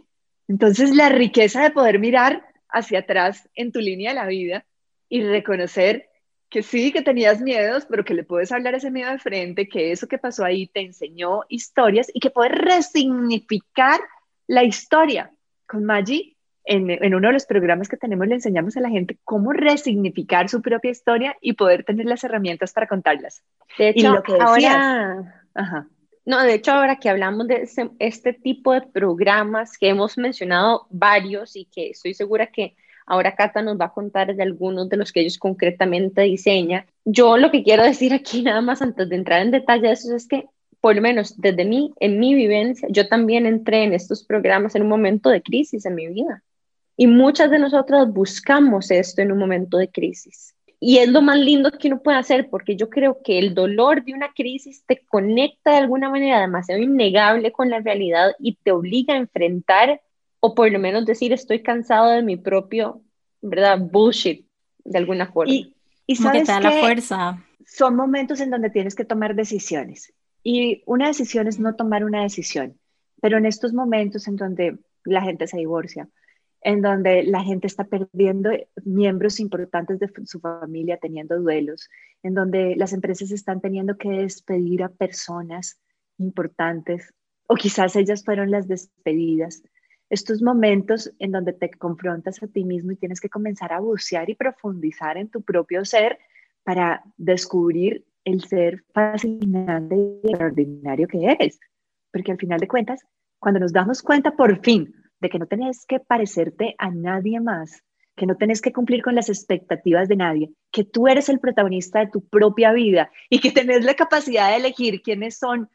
[0.46, 4.66] Entonces la riqueza de poder mirar hacia atrás en tu línea de la vida
[5.08, 6.10] y reconocer
[6.50, 9.90] que sí, que tenías miedos, pero que le puedes hablar ese miedo de frente, que
[9.90, 14.00] eso que pasó ahí te enseñó historias y que puedes resignificar
[14.46, 15.32] la historia.
[15.66, 19.18] Con Maggie, en, en, uno de los programas que tenemos, le enseñamos a la gente
[19.24, 23.42] cómo resignificar su propia historia y poder tener las herramientas para contarlas.
[23.78, 25.42] De hecho, ahora...
[25.54, 25.88] Ajá.
[26.26, 31.54] No, de hecho, ahora que hablamos de este tipo de programas que hemos mencionado varios
[31.54, 35.12] y que estoy segura que ahora Cata nos va a contar de algunos de los
[35.12, 39.42] que ellos concretamente diseñan, yo lo que quiero decir aquí nada más antes de entrar
[39.42, 40.46] en detalle de eso es que
[40.80, 44.82] por lo menos desde mí, en mi vivencia, yo también entré en estos programas en
[44.82, 46.42] un momento de crisis en mi vida.
[46.94, 50.54] Y muchas de nosotras buscamos esto en un momento de crisis.
[50.86, 54.04] Y es lo más lindo que uno puede hacer, porque yo creo que el dolor
[54.04, 58.70] de una crisis te conecta de alguna manera demasiado innegable con la realidad y te
[58.70, 60.02] obliga a enfrentar,
[60.40, 63.00] o por lo menos decir, estoy cansado de mi propio,
[63.40, 63.78] ¿verdad?
[63.80, 64.46] Bullshit,
[64.84, 65.54] de alguna forma.
[65.54, 65.74] Y,
[66.06, 67.42] y sabes que, la fuerza.
[67.64, 70.12] Son momentos en donde tienes que tomar decisiones.
[70.42, 72.78] Y una decisión es no tomar una decisión,
[73.22, 76.10] pero en estos momentos en donde la gente se divorcia,
[76.64, 78.50] en donde la gente está perdiendo
[78.84, 81.90] miembros importantes de su familia teniendo duelos,
[82.22, 85.78] en donde las empresas están teniendo que despedir a personas
[86.16, 87.12] importantes
[87.46, 89.62] o quizás ellas fueron las despedidas.
[90.08, 94.30] Estos momentos en donde te confrontas a ti mismo y tienes que comenzar a bucear
[94.30, 96.18] y profundizar en tu propio ser
[96.62, 101.60] para descubrir el ser fascinante y extraordinario que eres.
[102.10, 103.02] Porque al final de cuentas,
[103.38, 104.94] cuando nos damos cuenta por fin
[105.28, 107.82] que no tenés que parecerte a nadie más,
[108.16, 112.00] que no tenés que cumplir con las expectativas de nadie, que tú eres el protagonista
[112.00, 115.68] de tu propia vida y que tenés la capacidad de elegir quiénes son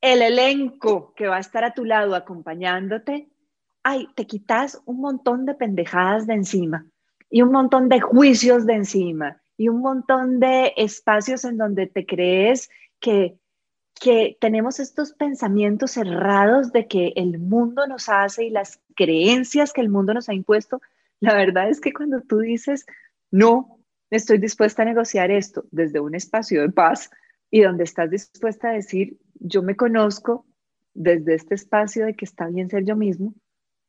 [0.00, 3.28] el elenco que va a estar a tu lado acompañándote,
[3.82, 6.86] ay, te quitas un montón de pendejadas de encima
[7.30, 12.04] y un montón de juicios de encima y un montón de espacios en donde te
[12.04, 12.68] crees
[13.00, 13.38] que
[14.02, 19.80] que tenemos estos pensamientos cerrados de que el mundo nos hace y las creencias que
[19.80, 20.82] el mundo nos ha impuesto,
[21.20, 22.84] la verdad es que cuando tú dices,
[23.30, 23.78] no,
[24.10, 27.10] estoy dispuesta a negociar esto desde un espacio de paz
[27.48, 30.46] y donde estás dispuesta a decir, yo me conozco
[30.94, 33.34] desde este espacio de que está bien ser yo mismo,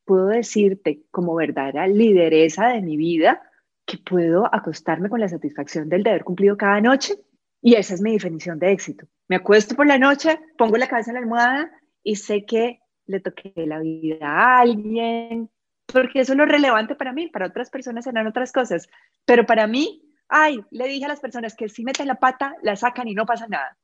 [0.06, 3.42] puedo decirte como verdadera lideresa de mi vida
[3.88, 7.16] que puedo acostarme con la satisfacción del deber cumplido cada noche
[7.64, 9.08] y esa es mi definición de éxito.
[9.30, 11.72] Me acuesto por la noche, pongo la cabeza en la almohada
[12.04, 15.50] y sé que le toqué la vida a alguien,
[15.86, 18.90] porque eso es lo relevante para mí, para otras personas serán otras cosas,
[19.24, 22.76] pero para mí, ay, le dije a las personas que si meten la pata, la
[22.76, 23.78] sacan y no pasa nada.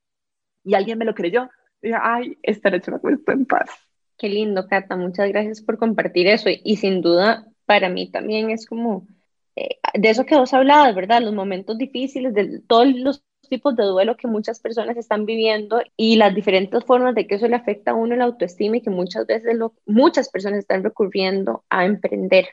[0.65, 1.50] Y alguien me lo creyó.
[1.82, 3.70] Y ay, esta noche me acuesto en paz.
[4.18, 6.50] Qué lindo, Cata, muchas gracias por compartir eso.
[6.50, 9.08] Y, sin duda, para mí también es como
[9.56, 11.22] eh, de eso que vos hablabas, ¿verdad?
[11.22, 16.16] Los momentos difíciles, de todos los tipos de duelo que muchas personas están viviendo y
[16.16, 19.26] las diferentes formas de que eso le afecta a uno la autoestima y que muchas
[19.26, 22.50] veces muchas personas están recurriendo a emprender.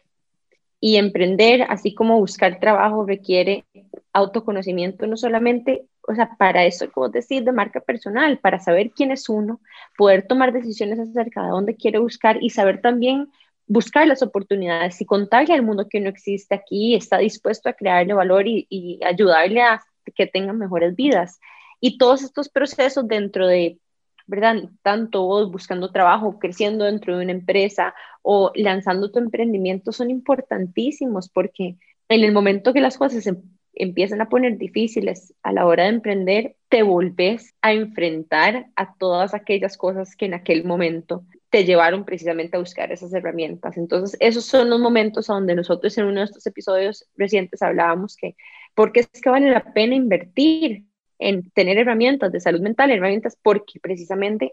[0.81, 3.65] Y emprender, así como buscar trabajo, requiere
[4.13, 9.11] autoconocimiento, no solamente, o sea, para eso, como decir, de marca personal, para saber quién
[9.11, 9.61] es uno,
[9.97, 13.29] poder tomar decisiones acerca de dónde quiere buscar y saber también
[13.67, 18.15] buscar las oportunidades y contarle al mundo que uno existe aquí, está dispuesto a crearle
[18.15, 19.83] valor y, y ayudarle a
[20.15, 21.41] que tengan mejores vidas.
[21.81, 23.79] Y todos estos procesos dentro de,
[24.27, 24.71] ¿verdad?
[24.83, 31.29] Tanto vos buscando trabajo, creciendo dentro de una empresa o lanzando tu emprendimiento son importantísimos
[31.29, 31.77] porque
[32.09, 33.37] en el momento que las cosas se
[33.77, 39.35] empiezan a poner difíciles a la hora de emprender, te volvés a enfrentar a todas
[39.35, 43.77] aquellas cosas que en aquel momento te llevaron precisamente a buscar esas herramientas.
[43.77, 48.35] Entonces, esos son los momentos donde nosotros en uno de estos episodios recientes hablábamos que
[48.77, 50.85] porque es que vale la pena invertir
[51.19, 54.53] en tener herramientas de salud mental, herramientas porque precisamente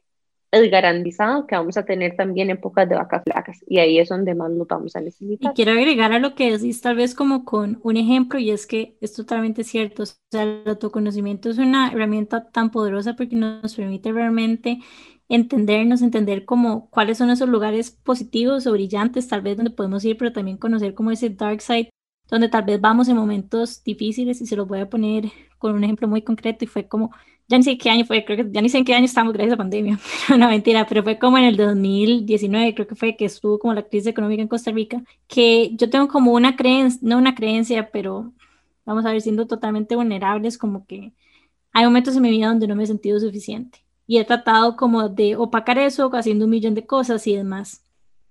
[0.49, 4.33] es garantizado que vamos a tener también épocas de vacas flacas y ahí es donde
[4.33, 5.51] más nos vamos a necesitar.
[5.51, 8.65] Y quiero agregar a lo que decís tal vez como con un ejemplo y es
[8.65, 13.75] que es totalmente cierto, o sea, el autoconocimiento es una herramienta tan poderosa porque nos
[13.75, 14.79] permite realmente
[15.27, 20.17] entendernos, entender como cuáles son esos lugares positivos o brillantes tal vez donde podemos ir,
[20.17, 21.89] pero también conocer como ese dark side
[22.29, 25.83] donde tal vez vamos en momentos difíciles y se los voy a poner con un
[25.83, 27.11] ejemplo muy concreto y fue como,
[27.47, 29.33] ya ni sé qué año fue, creo que ya ni sé en qué año estamos
[29.33, 29.99] gracias a la pandemia,
[30.37, 33.83] no mentira, pero fue como en el 2019 creo que fue que estuvo como la
[33.83, 38.33] crisis económica en Costa Rica, que yo tengo como una creencia, no una creencia, pero
[38.85, 41.13] vamos a ver, siendo totalmente vulnerables, como que
[41.73, 45.09] hay momentos en mi vida donde no me he sentido suficiente y he tratado como
[45.09, 47.82] de opacar eso haciendo un millón de cosas y demás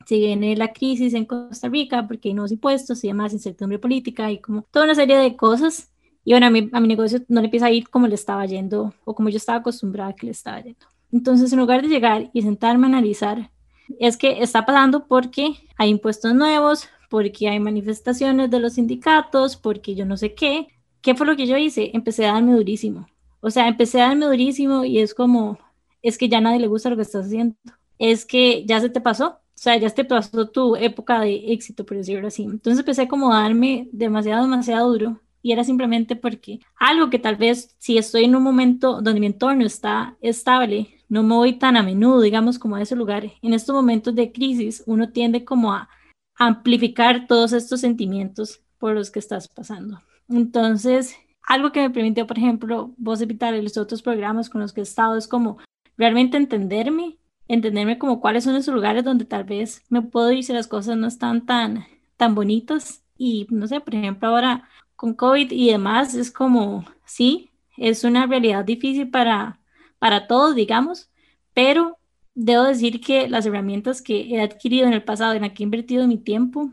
[0.06, 4.30] si viene la crisis en Costa Rica porque hay nuevos impuestos y demás, incertidumbre política
[4.30, 5.90] y como toda una serie de cosas.
[6.24, 8.46] Y bueno, a mi, a mi negocio no le empieza a ir como le estaba
[8.46, 10.86] yendo o como yo estaba acostumbrada que le estaba yendo.
[11.12, 13.50] Entonces, en lugar de llegar y sentarme a analizar,
[13.98, 19.94] es que está pasando porque hay impuestos nuevos, porque hay manifestaciones de los sindicatos, porque
[19.94, 20.68] yo no sé qué.
[21.02, 21.90] ¿Qué fue lo que yo hice?
[21.92, 23.06] Empecé a darme durísimo.
[23.40, 25.58] O sea, empecé a darme durísimo y es como,
[26.00, 27.56] es que ya nadie le gusta lo que estás haciendo.
[27.98, 31.96] Es que ya se te pasó, sea, ya te pasó tu época de éxito, por
[31.96, 32.42] decirlo así.
[32.42, 37.75] Entonces empecé a acomodarme demasiado, demasiado duro y era simplemente porque algo que tal vez
[37.79, 41.83] si estoy en un momento donde mi entorno está estable, no me voy tan a
[41.83, 43.31] menudo, digamos, como a ese lugar.
[43.42, 45.88] En estos momentos de crisis, uno tiende como a
[46.37, 50.01] amplificar todos estos sentimientos por los que estás pasando.
[50.29, 51.14] Entonces,
[51.46, 54.81] algo que me permitió, por ejemplo, Voz Vital y los otros programas con los que
[54.81, 55.59] he estado es como
[55.96, 57.18] realmente entenderme
[57.54, 60.96] entenderme como cuáles son esos lugares donde tal vez me puedo ir si las cosas
[60.96, 61.86] no están tan,
[62.16, 63.04] tan bonitas.
[63.18, 68.26] Y no sé, por ejemplo, ahora con COVID y demás, es como, sí, es una
[68.26, 69.60] realidad difícil para,
[69.98, 71.10] para todos, digamos,
[71.52, 71.98] pero
[72.34, 75.64] debo decir que las herramientas que he adquirido en el pasado, en las que he
[75.64, 76.70] invertido mi tiempo,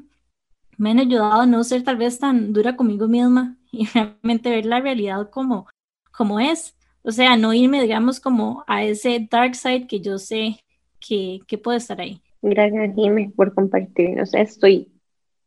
[0.77, 4.65] me han ayudado a no ser tal vez tan dura conmigo misma y realmente ver
[4.65, 5.67] la realidad como,
[6.11, 6.75] como es.
[7.01, 10.59] O sea, no irme, digamos, como a ese dark side que yo sé
[10.99, 12.21] que, que puede estar ahí.
[12.41, 14.67] Gracias, Jimmy, por compartirnos esto.
[14.67, 14.91] Y,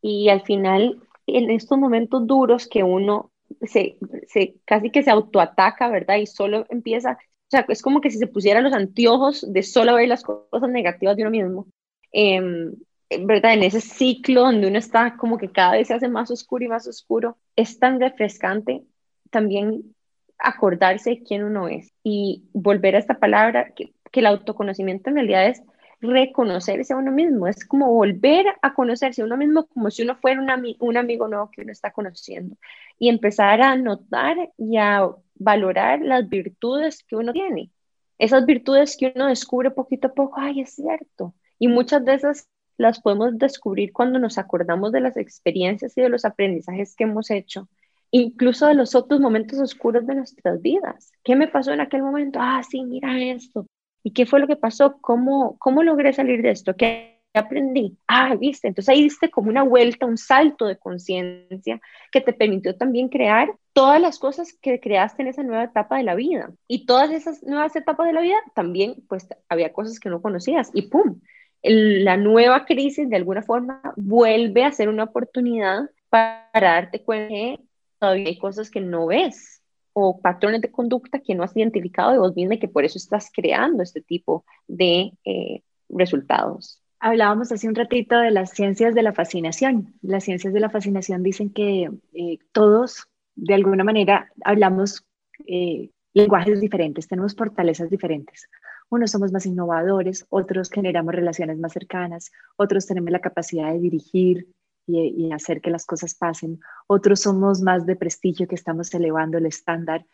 [0.00, 3.30] y al final, en estos momentos duros que uno
[3.62, 6.16] se, se casi que se autoataca, ¿verdad?
[6.16, 9.94] Y solo empieza, o sea, es como que si se pusiera los anteojos de solo
[9.94, 11.66] ver las cosas negativas de uno mismo.
[12.12, 12.74] Em,
[13.20, 13.54] ¿verdad?
[13.54, 16.68] En ese ciclo donde uno está como que cada vez se hace más oscuro y
[16.68, 18.84] más oscuro, es tan refrescante
[19.30, 19.94] también
[20.38, 25.16] acordarse de quién uno es y volver a esta palabra que, que el autoconocimiento en
[25.16, 25.62] realidad es
[26.00, 30.16] reconocerse a uno mismo, es como volver a conocerse a uno mismo como si uno
[30.16, 32.56] fuera un, un amigo nuevo que uno está conociendo
[32.98, 37.70] y empezar a notar y a valorar las virtudes que uno tiene,
[38.18, 42.48] esas virtudes que uno descubre poquito a poco, ay, es cierto, y muchas veces
[42.78, 47.30] las podemos descubrir cuando nos acordamos de las experiencias y de los aprendizajes que hemos
[47.30, 47.68] hecho
[48.12, 51.12] incluso de los otros momentos oscuros de nuestras vidas.
[51.24, 52.38] ¿Qué me pasó en aquel momento?
[52.40, 53.66] Ah, sí, mira esto.
[54.02, 54.98] ¿Y qué fue lo que pasó?
[55.00, 56.74] ¿Cómo, cómo logré salir de esto?
[56.76, 57.98] ¿Qué aprendí?
[58.06, 62.76] Ah, viste, entonces ahí diste como una vuelta, un salto de conciencia que te permitió
[62.76, 66.52] también crear todas las cosas que creaste en esa nueva etapa de la vida.
[66.68, 70.70] Y todas esas nuevas etapas de la vida también, pues había cosas que no conocías
[70.74, 71.20] y ¡pum!
[71.62, 77.60] la nueva crisis de alguna forma vuelve a ser una oportunidad para darte cuenta que
[78.00, 79.61] todavía hay cosas que no ves
[79.92, 82.98] o patrones de conducta que no has identificado de vos misma y que por eso
[82.98, 86.80] estás creando este tipo de eh, resultados.
[86.98, 89.94] Hablábamos hace un ratito de las ciencias de la fascinación.
[90.02, 95.04] Las ciencias de la fascinación dicen que eh, todos, de alguna manera, hablamos
[95.46, 98.48] eh, lenguajes diferentes, tenemos fortalezas diferentes.
[98.88, 104.46] Unos somos más innovadores, otros generamos relaciones más cercanas, otros tenemos la capacidad de dirigir
[104.86, 109.46] y, hacer que las cosas pasen, otros somos más de prestigio que estamos elevando el
[109.46, 110.04] estándar,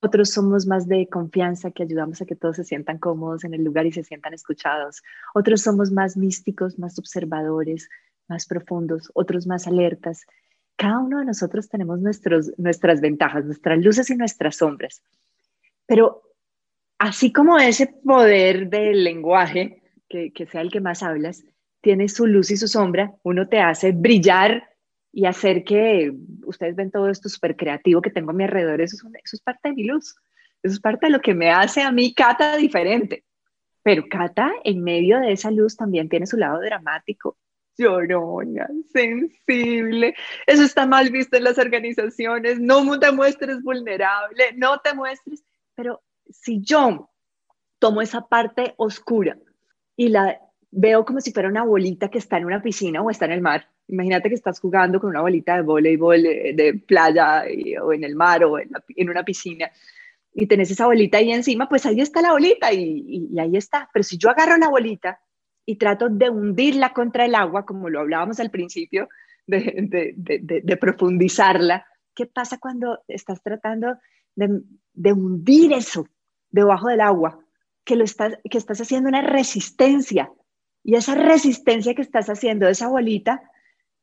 [0.00, 3.64] otros somos más de confianza, que ayudamos a que todos se sientan cómodos en el
[3.64, 5.02] lugar y se sientan escuchados.
[5.34, 7.88] Otros somos más místicos, más observadores,
[8.28, 10.26] más profundos, otros más alertas.
[10.76, 15.02] Cada uno de nosotros tenemos nuestros, nuestras ventajas, nuestras luces y nuestras sombras.
[15.86, 16.22] Pero
[16.98, 21.44] así como ese poder del lenguaje, que sea el que más hablas,
[21.86, 24.68] tiene su luz y su sombra, uno te hace brillar
[25.12, 26.12] y hacer que
[26.44, 29.74] ustedes ven todo esto súper creativo que tengo a mi alrededor, eso es, parte de
[29.76, 30.16] mi luz,
[30.64, 33.24] eso es parte de lo que me hace a mí Cata diferente.
[33.84, 37.38] Pero Cata, en medio de esa luz, también tiene su lado dramático,
[37.78, 40.16] llorona, sensible.
[40.44, 42.58] Eso está mal visto en las organizaciones.
[42.58, 45.44] No te muestres vulnerable, no te muestres.
[45.76, 47.12] Pero si yo
[47.78, 49.38] tomo esa parte oscura
[49.94, 50.40] y la
[50.76, 53.40] veo como si fuera una bolita que está en una piscina o está en el
[53.40, 57.44] mar, Imagínate que estás jugando con una bolita de voleibol de, playa
[57.82, 59.70] o en el mar o en, una piscina
[60.34, 63.88] y tenés esa bolita ahí encima, pues ahí está la bolita y, ahí está.
[63.92, 65.20] Pero si yo agarro la bolita
[65.64, 69.08] y trato de hundirla contra el agua, como lo hablábamos al principio,
[69.46, 73.96] de, profundizarla, ¿qué pasa cuando estás tratando
[74.34, 76.06] de, hundir eso
[76.50, 77.38] debajo del agua?
[77.84, 80.30] Que, lo estás, que estás haciendo una resistencia.
[80.86, 83.42] Y esa resistencia que estás haciendo esa bolita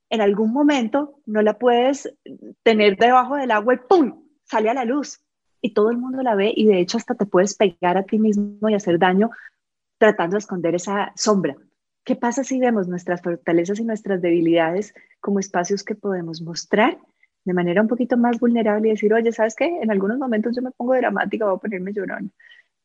[0.09, 2.13] en algún momento no la puedes
[2.61, 4.25] tener debajo del agua y ¡pum!
[4.43, 5.21] sale a la luz
[5.61, 8.19] y todo el mundo la ve y de hecho hasta te puedes pegar a ti
[8.19, 9.31] mismo y hacer daño
[9.97, 11.55] tratando de esconder esa sombra.
[12.03, 16.97] ¿Qué pasa si vemos nuestras fortalezas y nuestras debilidades como espacios que podemos mostrar
[17.45, 19.79] de manera un poquito más vulnerable y decir, oye, ¿sabes qué?
[19.81, 22.33] En algunos momentos yo me pongo dramática, voy a ponerme llorón.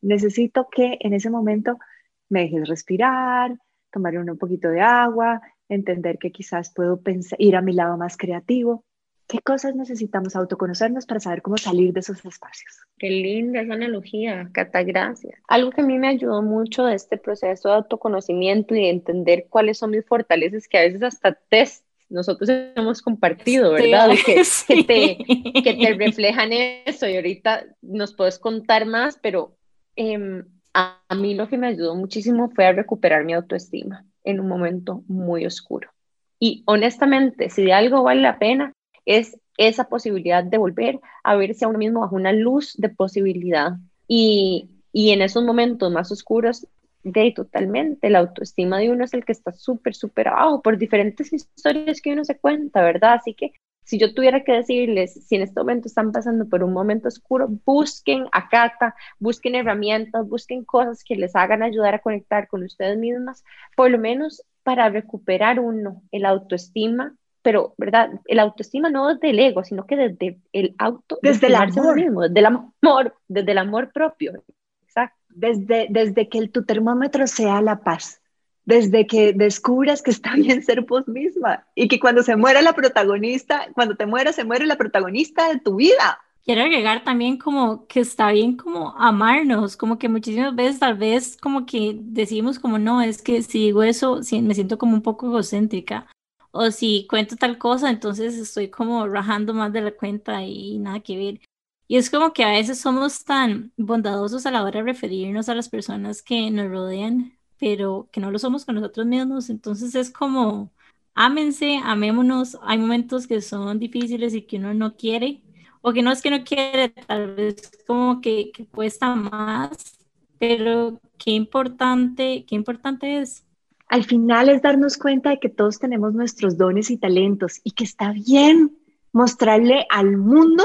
[0.03, 1.81] Necesito que en ese momento
[2.29, 3.59] me dejes respirar,
[3.91, 8.17] tomar un poquito de agua, entender que quizás puedo pensar, ir a mi lado más
[8.17, 8.85] creativo.
[9.29, 12.79] ¿Qué cosas necesitamos autoconocernos para saber cómo salir de esos espacios?
[12.97, 15.39] Qué linda esa analogía, Cata, gracias.
[15.49, 19.47] Algo que a mí me ayudó mucho de este proceso de autoconocimiento y de entender
[19.51, 24.11] cuáles son mis fortalezas, que a veces hasta test nosotros hemos compartido, ¿verdad?
[24.25, 29.57] que, que, te, que te reflejan eso y ahorita nos puedes contar más, pero
[29.95, 34.49] em, a, mí lo que me ayudó muchísimo fue a recuperar mi autoestima en un
[34.49, 35.91] momento muy oscuro.
[36.39, 38.73] Y honestamente, si de algo vale la pena,
[39.05, 43.73] es esa posibilidad de volver a verse a uno mismo bajo una luz de posibilidad.
[44.07, 46.67] Y, y en esos momentos más oscuros,
[47.03, 51.33] de totalmente, la autoestima de uno es el que está súper, súper abajo por diferentes
[51.33, 53.15] historias que uno se cuenta, ¿verdad?
[53.15, 53.53] Así que
[53.89, 57.49] si yo tuviera que decirles, si en este momento están pasando por un momento oscuro,
[57.65, 62.99] busquen a Cata, busquen herramientas, busquen cosas que les hagan ayudar a conectar con ustedes
[62.99, 63.43] mismas,
[63.75, 68.11] por lo menos para recuperar uno el autoestima, pero, ¿verdad?
[68.27, 72.21] El autoestima no desde el ego, sino que desde el auto, desde el amor mismo,
[72.21, 74.45] desde el amor, desde el amor propio.
[74.83, 75.17] Exacto.
[75.31, 78.21] Desde, desde que el, tu termómetro sea la paz
[78.69, 82.75] desde que descubras que está bien ser vos misma y que cuando se muera la
[82.75, 86.21] protagonista, cuando te mueras, se muere la protagonista de tu vida.
[86.45, 91.39] Quiero agregar también como que está bien como amarnos, como que muchísimas veces tal vez
[91.39, 95.29] como que decimos como no, es que si digo eso, me siento como un poco
[95.29, 96.07] egocéntrica.
[96.51, 101.01] O si cuento tal cosa, entonces estoy como rajando más de la cuenta y nada
[101.01, 101.41] que ver.
[101.87, 105.55] Y es como que a veces somos tan bondadosos a la hora de referirnos a
[105.55, 109.51] las personas que nos rodean pero que no lo somos con nosotros mismos.
[109.51, 110.71] Entonces es como,
[111.15, 112.59] ámense, amémonos.
[112.63, 115.43] Hay momentos que son difíciles y que uno no quiere,
[115.81, 119.99] o que no es que no quiere, tal vez como que, que cuesta más,
[120.39, 123.45] pero qué importante, qué importante es.
[123.89, 127.85] Al final es darnos cuenta de que todos tenemos nuestros dones y talentos y que
[127.85, 128.77] está bien
[129.13, 130.65] mostrarle al mundo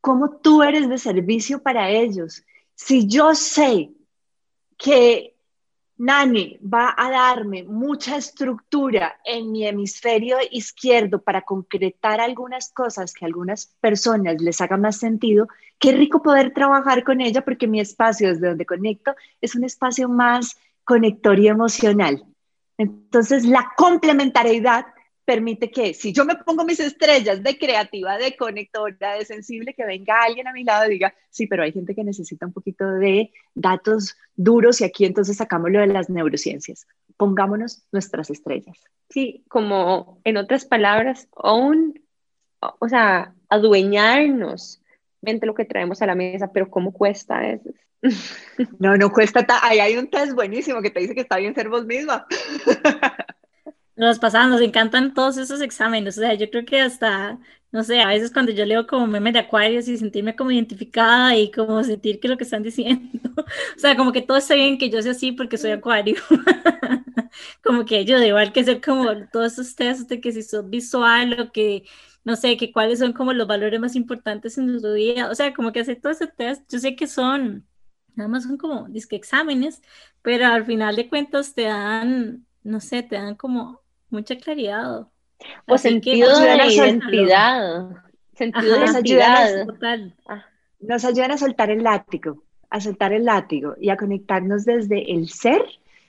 [0.00, 2.44] cómo tú eres de servicio para ellos.
[2.74, 3.90] Si yo sé
[4.76, 5.31] que
[6.02, 13.24] Nani va a darme mucha estructura en mi hemisferio izquierdo para concretar algunas cosas que
[13.24, 15.46] a algunas personas les haga más sentido,
[15.78, 20.08] qué rico poder trabajar con ella porque mi espacio desde donde conecto es un espacio
[20.08, 22.24] más conector emocional.
[22.78, 24.86] Entonces, la complementariedad
[25.24, 29.86] permite que si yo me pongo mis estrellas de creativa, de conectora, de sensible, que
[29.86, 32.84] venga alguien a mi lado y diga, sí, pero hay gente que necesita un poquito
[32.86, 36.86] de datos duros y aquí entonces sacamos lo de las neurociencias.
[37.16, 38.78] Pongámonos nuestras estrellas.
[39.08, 42.00] Sí, como en otras palabras, own,
[42.60, 44.82] o sea, adueñarnos
[45.22, 47.70] mente lo que traemos a la mesa, pero ¿cómo cuesta eso?
[48.78, 49.46] No, no cuesta.
[49.62, 52.26] Ahí hay un test buenísimo que te dice que está bien ser vos misma.
[54.02, 56.18] Nos pasamos, nos encantan todos esos exámenes.
[56.18, 57.38] O sea, yo creo que hasta,
[57.70, 61.36] no sé, a veces cuando yo leo como memes de acuarios y sentirme como identificada
[61.36, 64.76] y como sentir que lo que están diciendo, o sea, como que todo está bien
[64.78, 66.16] que yo sea así porque soy acuario.
[67.62, 70.68] como que yo, de igual que ser como todos esos test de que si sos
[70.68, 71.84] visual o que,
[72.24, 75.30] no sé, que cuáles son como los valores más importantes en tu vida.
[75.30, 77.66] O sea, como que hacer todo ese test, yo sé que son,
[78.16, 79.80] nada más son como disque exámenes,
[80.22, 83.81] pero al final de cuentas te dan, no sé, te dan como
[84.12, 85.06] mucha claridad.
[85.66, 87.90] O sentido de identidad.
[88.34, 89.66] Sentido de identidad.
[90.28, 90.44] Ah.
[90.80, 95.28] Nos ayudan a soltar el látigo, a soltar el látigo y a conectarnos desde el
[95.28, 95.62] ser.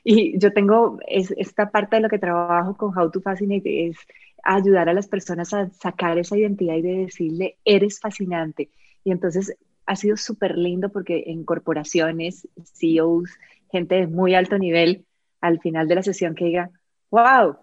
[0.03, 3.97] Y yo tengo esta parte de lo que trabajo con How to Fascinate es
[4.43, 8.69] ayudar a las personas a sacar esa identidad y de decirle, eres fascinante.
[9.03, 13.29] Y entonces ha sido súper lindo porque en corporaciones, CEOs,
[13.71, 15.05] gente de muy alto nivel,
[15.41, 16.71] al final de la sesión que diga,
[17.09, 17.57] wow,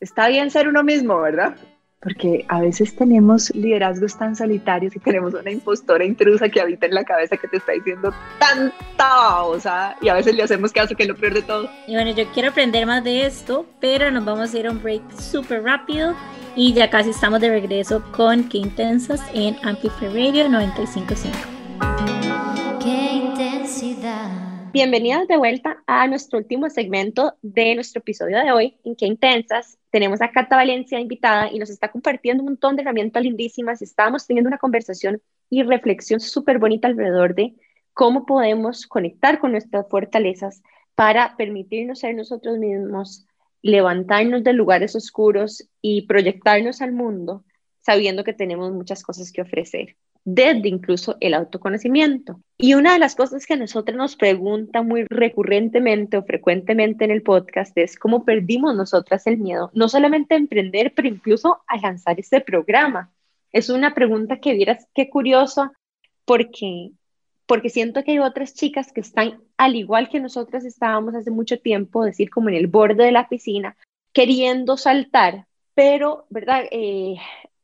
[0.00, 1.56] está bien ser uno mismo, ¿verdad?
[2.00, 6.94] Porque a veces tenemos liderazgos tan solitarios y tenemos una impostora intrusa que habita en
[6.94, 11.02] la cabeza que te está diciendo tanta cosa y a veces le hacemos caso que
[11.04, 11.68] es lo peor de todo.
[11.86, 14.82] Y bueno, yo quiero aprender más de esto, pero nos vamos a ir a un
[14.82, 16.14] break súper rápido
[16.54, 21.36] y ya casi estamos de regreso con Qué Intensas en Amplify Radio 955.
[22.82, 24.30] Qué intensidad.
[24.72, 29.78] Bienvenidas de vuelta a nuestro último segmento de nuestro episodio de hoy, en Qué Intensas.
[29.96, 33.80] Tenemos a Cata Valencia invitada y nos está compartiendo un montón de herramientas lindísimas.
[33.80, 37.54] Estábamos teniendo una conversación y reflexión súper bonita alrededor de
[37.94, 40.62] cómo podemos conectar con nuestras fortalezas
[40.94, 43.26] para permitirnos ser nosotros mismos,
[43.62, 47.46] levantarnos de lugares oscuros y proyectarnos al mundo
[47.80, 49.96] sabiendo que tenemos muchas cosas que ofrecer
[50.26, 52.40] desde incluso el autoconocimiento.
[52.58, 57.12] Y una de las cosas que a nosotros nos pregunta muy recurrentemente o frecuentemente en
[57.12, 61.76] el podcast es cómo perdimos nosotras el miedo, no solamente a emprender, pero incluso a
[61.78, 63.12] lanzar este programa.
[63.52, 65.72] Es una pregunta que vieras qué curioso
[66.24, 66.90] porque
[67.46, 71.60] porque siento que hay otras chicas que están al igual que nosotras estábamos hace mucho
[71.60, 73.76] tiempo, decir como en el borde de la piscina,
[74.12, 76.64] queriendo saltar, pero, ¿verdad?
[76.72, 77.14] Eh,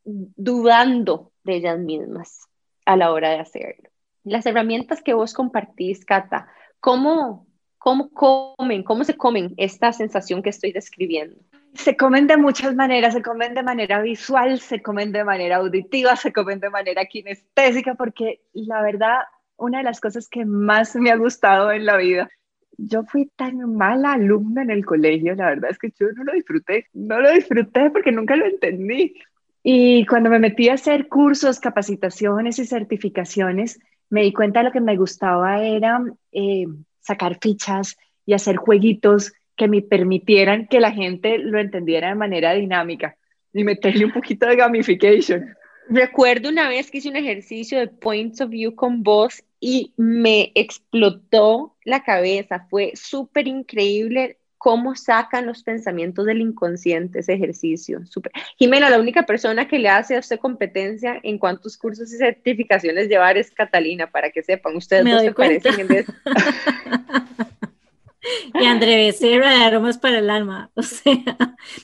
[0.04, 2.48] dudando de ellas mismas
[2.84, 3.90] a la hora de hacerlo.
[4.24, 6.48] Las herramientas que vos compartís, Cata,
[6.80, 7.46] ¿cómo,
[7.78, 11.36] cómo comen, cómo se comen esta sensación que estoy describiendo?
[11.74, 16.16] Se comen de muchas maneras, se comen de manera visual, se comen de manera auditiva,
[16.16, 19.20] se comen de manera kinestésica, porque la verdad,
[19.56, 22.28] una de las cosas que más me ha gustado en la vida,
[22.76, 26.32] yo fui tan mala alumna en el colegio, la verdad es que yo no lo
[26.32, 29.14] disfruté, no lo disfruté porque nunca lo entendí.
[29.62, 33.78] Y cuando me metí a hacer cursos, capacitaciones y certificaciones,
[34.10, 36.02] me di cuenta de lo que me gustaba era
[36.32, 36.66] eh,
[37.00, 37.96] sacar fichas
[38.26, 43.16] y hacer jueguitos que me permitieran que la gente lo entendiera de manera dinámica
[43.52, 45.54] y meterle un poquito de gamification.
[45.88, 50.52] Recuerdo una vez que hice un ejercicio de points of view con vos y me
[50.54, 52.66] explotó la cabeza.
[52.70, 58.06] Fue súper increíble cómo sacan los pensamientos del inconsciente ese ejercicio.
[58.06, 58.30] Super.
[58.56, 63.08] Jimena, la única persona que le hace a usted competencia en cuántos cursos y certificaciones
[63.08, 66.06] llevar es Catalina, para que sepan, ustedes no se parecen en
[68.54, 70.70] y André Becerra de Aromas para el Alma.
[70.76, 71.12] O sea,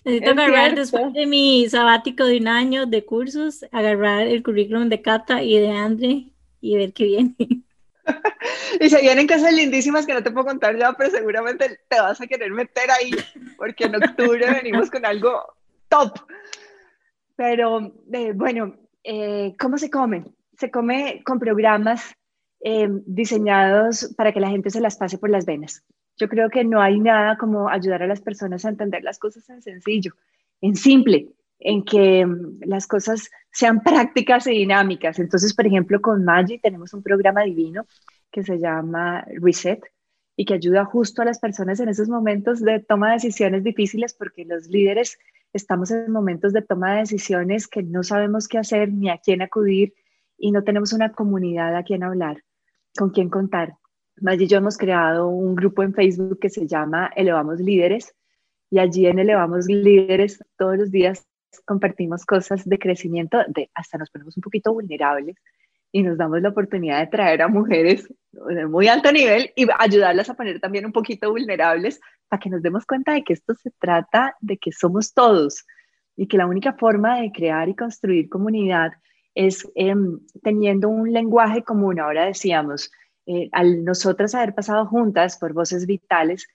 [0.04, 5.02] necesito agarrar después de mi sabático de un año de cursos, agarrar el currículum de
[5.02, 6.26] Cata y de André
[6.60, 7.34] y ver qué viene.
[8.80, 12.20] y se vienen cosas lindísimas que no te puedo contar ya, pero seguramente te vas
[12.20, 13.10] a querer meter ahí,
[13.56, 15.54] porque en octubre venimos con algo
[15.88, 16.18] top.
[17.36, 20.24] Pero eh, bueno, eh, ¿cómo se come?
[20.56, 22.14] Se come con programas
[22.60, 25.84] eh, diseñados para que la gente se las pase por las venas.
[26.16, 29.48] Yo creo que no hay nada como ayudar a las personas a entender las cosas
[29.50, 30.14] en sencillo,
[30.60, 31.28] en simple,
[31.58, 35.18] en que mm, las cosas sean prácticas y dinámicas.
[35.18, 37.86] Entonces, por ejemplo, con Maggi tenemos un programa divino
[38.30, 39.80] que se llama Reset
[40.36, 44.14] y que ayuda justo a las personas en esos momentos de toma de decisiones difíciles
[44.14, 45.18] porque los líderes
[45.52, 49.42] estamos en momentos de toma de decisiones que no sabemos qué hacer ni a quién
[49.42, 49.94] acudir
[50.36, 52.44] y no tenemos una comunidad a quien hablar,
[52.96, 53.74] con quien contar.
[54.20, 58.14] Más y yo hemos creado un grupo en Facebook que se llama Elevamos Líderes
[58.70, 61.26] y allí en Elevamos Líderes todos los días
[61.64, 65.36] compartimos cosas de crecimiento, de hasta nos ponemos un poquito vulnerables
[65.92, 70.28] y nos damos la oportunidad de traer a mujeres de muy alto nivel y ayudarlas
[70.28, 73.70] a poner también un poquito vulnerables para que nos demos cuenta de que esto se
[73.78, 75.64] trata de que somos todos
[76.16, 78.92] y que la única forma de crear y construir comunidad
[79.34, 82.00] es em, teniendo un lenguaje común.
[82.00, 82.90] Ahora decíamos,
[83.26, 86.48] eh, al nosotras haber pasado juntas por voces vitales,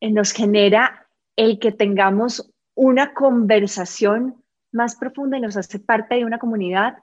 [0.00, 6.24] eh, nos genera el que tengamos una conversación más profunda y nos hace parte de
[6.24, 6.98] una comunidad.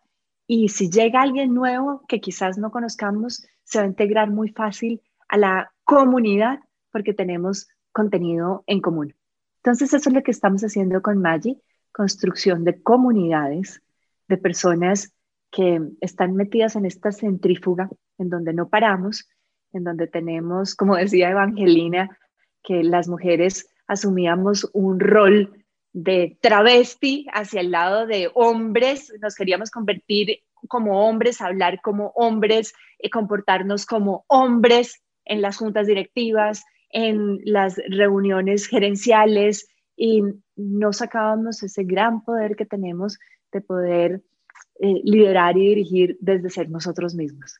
[0.47, 5.01] Y si llega alguien nuevo que quizás no conozcamos, se va a integrar muy fácil
[5.29, 6.59] a la comunidad
[6.91, 9.15] porque tenemos contenido en común.
[9.63, 11.61] Entonces, eso es lo que estamos haciendo con Maggi,
[11.91, 13.81] construcción de comunidades
[14.27, 15.13] de personas
[15.51, 19.29] que están metidas en esta centrífuga en donde no paramos,
[19.73, 22.17] en donde tenemos, como decía Evangelina,
[22.63, 25.60] que las mujeres asumíamos un rol
[25.93, 32.73] de travesti hacia el lado de hombres, nos queríamos convertir como hombres, hablar como hombres,
[32.99, 40.23] eh, comportarnos como hombres en las juntas directivas, en las reuniones gerenciales y
[40.55, 43.17] no sacábamos ese gran poder que tenemos
[43.51, 44.21] de poder
[44.79, 47.59] eh, liderar y dirigir desde ser nosotros mismos.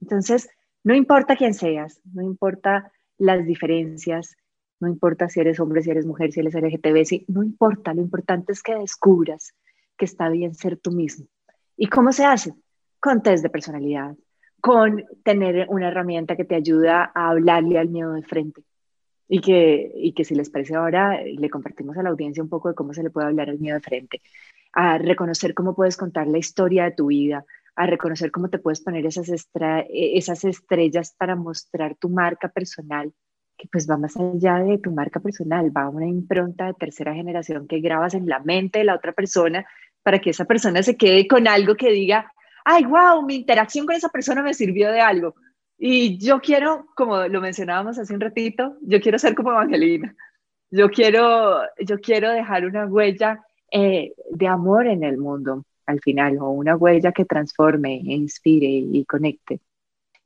[0.00, 0.48] Entonces,
[0.84, 4.36] no importa quién seas, no importa las diferencias,
[4.80, 8.00] no importa si eres hombre, si eres mujer, si eres LGTB, si, no importa, lo
[8.00, 9.54] importante es que descubras
[9.96, 11.26] que está bien ser tú mismo.
[11.76, 12.54] ¿Y cómo se hace?
[13.00, 14.16] Con test de personalidad,
[14.60, 18.62] con tener una herramienta que te ayuda a hablarle al miedo de frente.
[19.30, 22.70] Y que, y que si les parece ahora, le compartimos a la audiencia un poco
[22.70, 24.22] de cómo se le puede hablar al miedo de frente,
[24.72, 27.44] a reconocer cómo puedes contar la historia de tu vida,
[27.76, 29.28] a reconocer cómo te puedes poner esas,
[29.90, 33.12] esas estrellas para mostrar tu marca personal,
[33.58, 37.12] que pues va más allá de tu marca personal, va a una impronta de tercera
[37.12, 39.66] generación que grabas en la mente de la otra persona
[40.02, 42.32] para que esa persona se quede con algo que diga,
[42.64, 45.34] ay, wow, mi interacción con esa persona me sirvió de algo.
[45.76, 50.14] Y yo quiero, como lo mencionábamos hace un ratito, yo quiero ser como Evangelina.
[50.70, 53.40] Yo quiero, yo quiero dejar una huella
[53.72, 59.04] eh, de amor en el mundo al final, o una huella que transforme, inspire y
[59.06, 59.60] conecte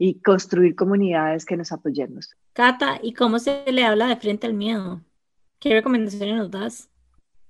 [0.05, 2.35] y construir comunidades que nos apoyemos.
[2.55, 5.01] Cata, ¿y cómo se le habla de frente al miedo?
[5.61, 6.91] ¿Qué recomendaciones nos das?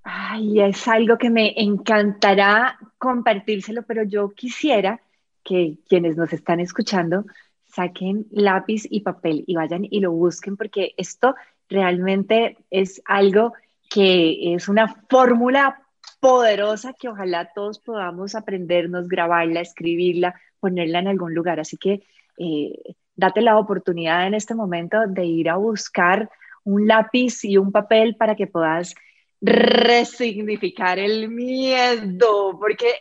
[0.02, 5.00] Ay, es algo que me encantará compartírselo, pero yo quisiera
[5.42, 7.24] que quienes nos están escuchando
[7.64, 11.34] saquen lápiz y papel y vayan y lo busquen porque esto
[11.70, 13.54] realmente es algo
[13.88, 15.80] que es una fórmula
[16.20, 21.58] poderosa que ojalá todos podamos aprendernos, grabarla, escribirla, ponerla en algún lugar.
[21.58, 22.02] Así que
[22.38, 26.30] eh, date la oportunidad en este momento de ir a buscar
[26.64, 28.94] un lápiz y un papel para que puedas
[29.40, 32.94] resignificar el miedo, porque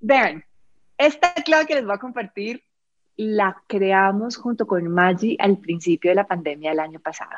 [0.00, 0.44] vean,
[0.96, 2.62] esta clave que les voy a compartir
[3.16, 7.36] la creamos junto con Maggie al principio de la pandemia del año pasado,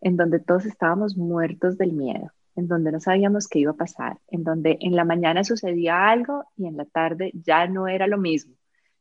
[0.00, 4.18] en donde todos estábamos muertos del miedo, en donde no sabíamos qué iba a pasar,
[4.28, 8.18] en donde en la mañana sucedía algo y en la tarde ya no era lo
[8.18, 8.54] mismo.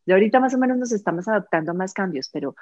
[0.07, 2.55] Y ahorita más o menos nos estamos adaptando a más cambios, pero,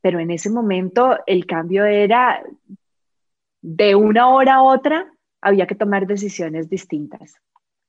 [0.00, 2.42] pero en ese momento el cambio era
[3.60, 7.34] de una hora a otra, había que tomar decisiones distintas.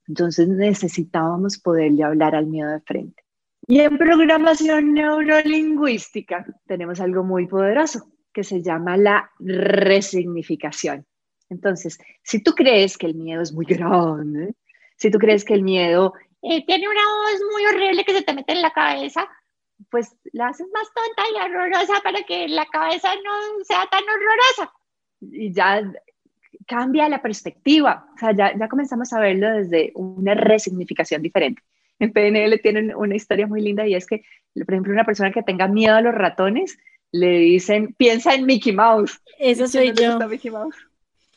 [0.08, 3.24] Entonces necesitábamos poderle hablar al miedo de frente.
[3.68, 11.06] Y en programación neurolingüística tenemos algo muy poderoso que se llama la resignificación.
[11.50, 14.56] Entonces, si tú crees que el miedo es muy grande,
[14.98, 16.14] si tú crees que el miedo
[16.44, 19.28] eh, tiene una voz muy horrible que se te mete en la cabeza,
[19.90, 24.74] pues la haces más tonta y horrorosa para que la cabeza no sea tan horrorosa.
[25.22, 25.82] Y ya
[26.68, 31.62] cambia la perspectiva, o sea, ya, ya comenzamos a verlo desde una resignificación diferente.
[32.00, 34.24] En PNL tienen una historia muy linda y es que,
[34.54, 36.78] por ejemplo, una persona que tenga miedo a los ratones,
[37.12, 39.22] le dicen, piensa en Mickey Mouse.
[39.40, 40.20] Eso soy yo.
[40.28, 40.76] Mickey Mouse?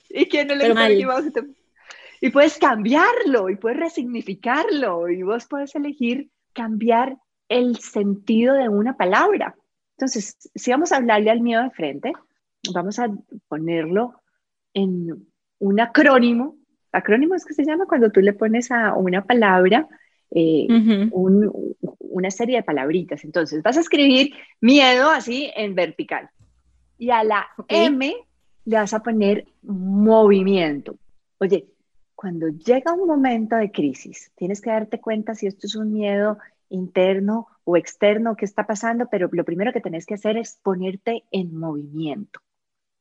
[0.08, 1.26] ¿Y quién no le gusta Mickey Mouse?
[2.20, 7.16] Y puedes cambiarlo y puedes resignificarlo y vos puedes elegir cambiar
[7.48, 9.54] el sentido de una palabra.
[9.96, 12.12] Entonces, si vamos a hablarle al miedo de frente,
[12.72, 13.08] vamos a
[13.48, 14.14] ponerlo
[14.74, 15.26] en
[15.58, 16.56] un acrónimo.
[16.92, 19.88] Acrónimo es que se llama cuando tú le pones a una palabra
[20.30, 20.66] eh,
[22.16, 23.24] una serie de palabritas.
[23.24, 26.28] Entonces, vas a escribir miedo así en vertical.
[26.98, 28.14] Y a la M
[28.64, 30.98] le vas a poner movimiento.
[31.38, 31.66] Oye,
[32.16, 36.38] cuando llega un momento de crisis, tienes que darte cuenta si esto es un miedo
[36.70, 41.24] interno o externo que está pasando, pero lo primero que tenés que hacer es ponerte
[41.30, 42.40] en movimiento.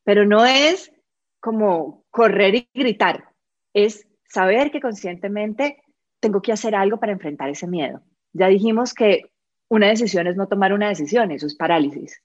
[0.03, 0.91] Pero no es
[1.39, 3.29] como correr y gritar,
[3.73, 5.81] es saber que conscientemente
[6.19, 8.01] tengo que hacer algo para enfrentar ese miedo.
[8.33, 9.31] Ya dijimos que
[9.69, 12.21] una decisión es no tomar una decisión, eso es parálisis.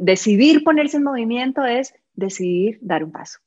[0.00, 3.38] decidir ponerse en movimiento es decidir dar un paso.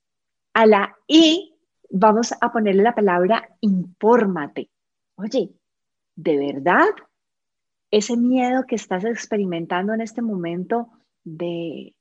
[0.53, 1.53] A la I
[1.91, 4.69] vamos a ponerle la palabra infórmate.
[5.15, 5.51] Oye,
[6.15, 6.87] ¿de verdad
[7.91, 10.89] ese miedo que estás experimentando en este momento
[11.23, 11.93] de,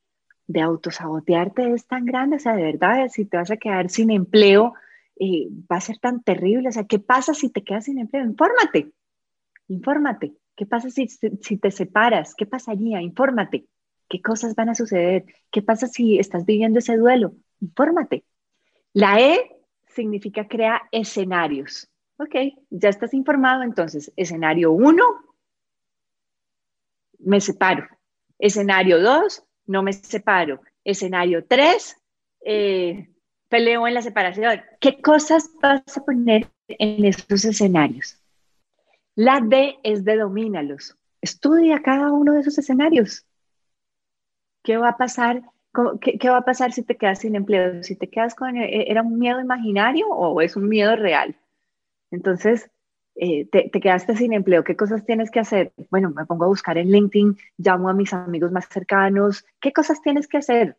[0.47, 2.37] de autosabotearte es tan grande?
[2.37, 4.73] O sea, de verdad, si te vas a quedar sin empleo,
[5.19, 6.69] eh, va a ser tan terrible.
[6.69, 8.23] O sea, ¿qué pasa si te quedas sin empleo?
[8.23, 8.91] Infórmate,
[9.67, 10.33] infórmate.
[10.55, 12.35] ¿Qué pasa si, si te separas?
[12.35, 13.01] ¿Qué pasaría?
[13.01, 13.65] Infórmate.
[14.07, 15.25] ¿Qué cosas van a suceder?
[15.51, 17.33] ¿Qué pasa si estás viviendo ese duelo?
[17.61, 18.25] Infórmate.
[18.93, 19.60] La E
[19.93, 21.89] significa crea escenarios.
[22.17, 22.35] Ok,
[22.69, 25.03] ya estás informado, entonces, escenario 1,
[27.19, 27.87] me separo.
[28.37, 30.61] Escenario 2, no me separo.
[30.83, 31.97] Escenario 3,
[32.45, 33.09] eh,
[33.49, 34.61] peleo en la separación.
[34.79, 38.17] ¿Qué cosas vas a poner en estos escenarios?
[39.15, 40.97] La D es de domínalos.
[41.21, 43.25] Estudia cada uno de esos escenarios.
[44.63, 45.43] ¿Qué va a pasar?
[46.01, 47.83] ¿Qué, va a pasar si te quedas sin empleo?
[47.83, 48.57] Si te quedas con...
[48.57, 51.35] Eh, ¿Era un miedo imaginario o es un miedo real?
[52.11, 52.69] Entonces,
[53.15, 55.73] eh, te, quedaste sin empleo, ¿qué cosas tienes que hacer?
[55.89, 60.01] Bueno, me pongo a buscar en LinkedIn, llamo a mis amigos más cercanos, ¿qué cosas
[60.01, 60.77] tienes que hacer?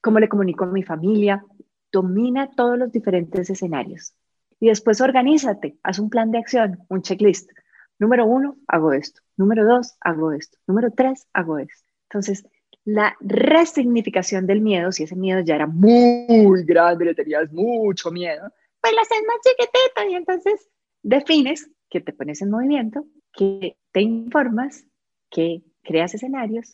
[0.00, 1.44] ¿Cómo le comunico a mi familia?
[1.90, 4.14] Domina todos los diferentes escenarios.
[4.58, 7.50] Y después organízate, haz un plan de acción, un checklist.
[7.98, 9.22] Número uno, hago esto.
[9.36, 10.58] Número dos, hago esto.
[10.66, 11.90] Número tres, hago esto.
[12.08, 12.46] Entonces,
[12.84, 18.50] la resignificación del miedo, si ese miedo ya era muy grande, le tenías mucho miedo,
[18.80, 20.68] pues lo haces más chiquitito y entonces
[21.02, 24.86] defines que te pones en movimiento, que te informas,
[25.30, 26.72] que creas escenarios,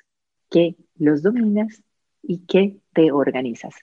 [0.50, 1.82] que los dominas
[2.22, 3.74] y que te organizas.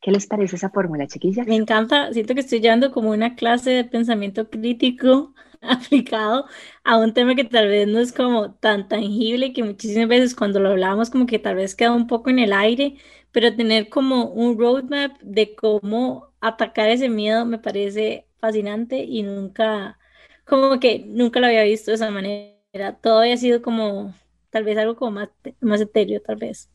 [0.00, 1.46] ¿Qué les parece esa fórmula, chiquillas?
[1.46, 6.46] Me encanta, siento que estoy llevando como una clase de pensamiento crítico aplicado
[6.84, 10.60] a un tema que tal vez no es como tan tangible, que muchísimas veces cuando
[10.60, 12.96] lo hablamos como que tal vez queda un poco en el aire,
[13.32, 19.98] pero tener como un roadmap de cómo atacar ese miedo me parece fascinante y nunca,
[20.44, 22.98] como que nunca lo había visto de esa manera.
[23.02, 24.14] Todo había sido como,
[24.50, 25.28] tal vez algo como más,
[25.60, 26.70] más etéreo, tal vez.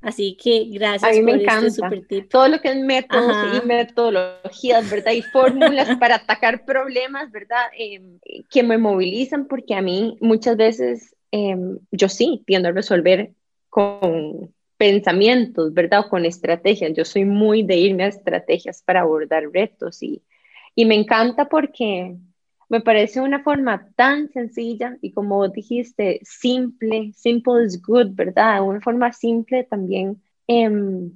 [0.00, 1.90] Así que gracias a mí me este encanta.
[2.30, 5.12] Todo lo que es métodos y metodologías, ¿verdad?
[5.12, 7.64] Y fórmulas para atacar problemas, ¿verdad?
[7.76, 8.18] Em,
[8.50, 13.32] que me movilizan porque a mí muchas veces em, yo sí tiendo a resolver
[13.68, 16.00] con pensamientos, ¿verdad?
[16.06, 16.92] O con estrategias.
[16.94, 20.22] Yo soy muy de irme a estrategias para abordar retos y,
[20.74, 22.16] y me encanta porque
[22.68, 28.62] me parece una forma tan sencilla y como dijiste, simple, simple is good, ¿verdad?
[28.62, 31.12] Una forma simple también em,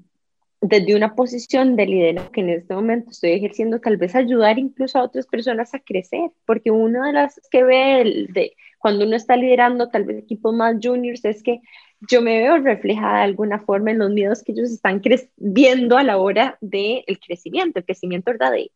[0.61, 4.98] desde una posición de liderazgo que en este momento estoy ejerciendo, tal vez ayudar incluso
[4.98, 9.36] a otras personas a crecer, porque una de las que ve de, cuando uno está
[9.36, 11.61] liderando tal vez equipos más juniors es que
[12.09, 15.03] yo me veo reflejada de alguna forma en los miedos que ellos están
[15.36, 18.53] viendo a la hora del crecimiento, el crecimiento ¿verdad?
[18.53, 18.70] De,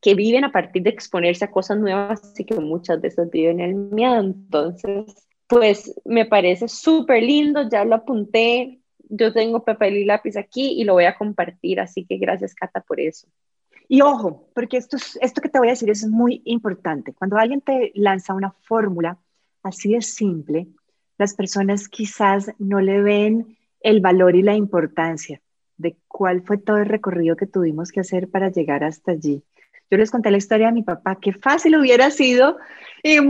[0.00, 3.74] que viven a partir de exponerse a cosas nuevas y que muchas veces viven el
[3.74, 4.20] miedo.
[4.20, 10.72] Entonces, pues me parece súper lindo, ya lo apunté, yo tengo papel y lápiz aquí
[10.80, 13.28] y lo voy a compartir, así que gracias Cata por eso.
[13.88, 17.12] Y ojo, porque esto, esto que te voy a decir es muy importante.
[17.12, 19.18] Cuando alguien te lanza una fórmula
[19.62, 20.68] así de simple,
[21.18, 25.42] las personas quizás no le ven el valor y la importancia
[25.76, 29.42] de cuál fue todo el recorrido que tuvimos que hacer para llegar hasta allí.
[29.92, 32.56] Yo les conté la historia de mi papá, qué fácil hubiera sido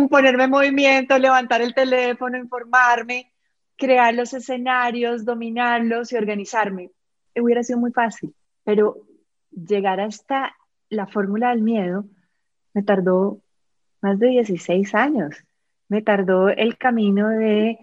[0.09, 3.33] ponerme en movimiento, levantar el teléfono, informarme,
[3.77, 6.93] crear los escenarios, dominarlos y organizarme.
[7.35, 8.33] Hubiera sido muy fácil,
[8.63, 8.99] pero
[9.51, 10.55] llegar hasta
[10.89, 12.05] la fórmula del miedo
[12.75, 13.41] me tardó
[14.01, 15.35] más de 16 años.
[15.89, 17.77] Me tardó el camino de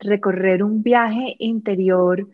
[0.00, 2.26] recorrer un viaje interior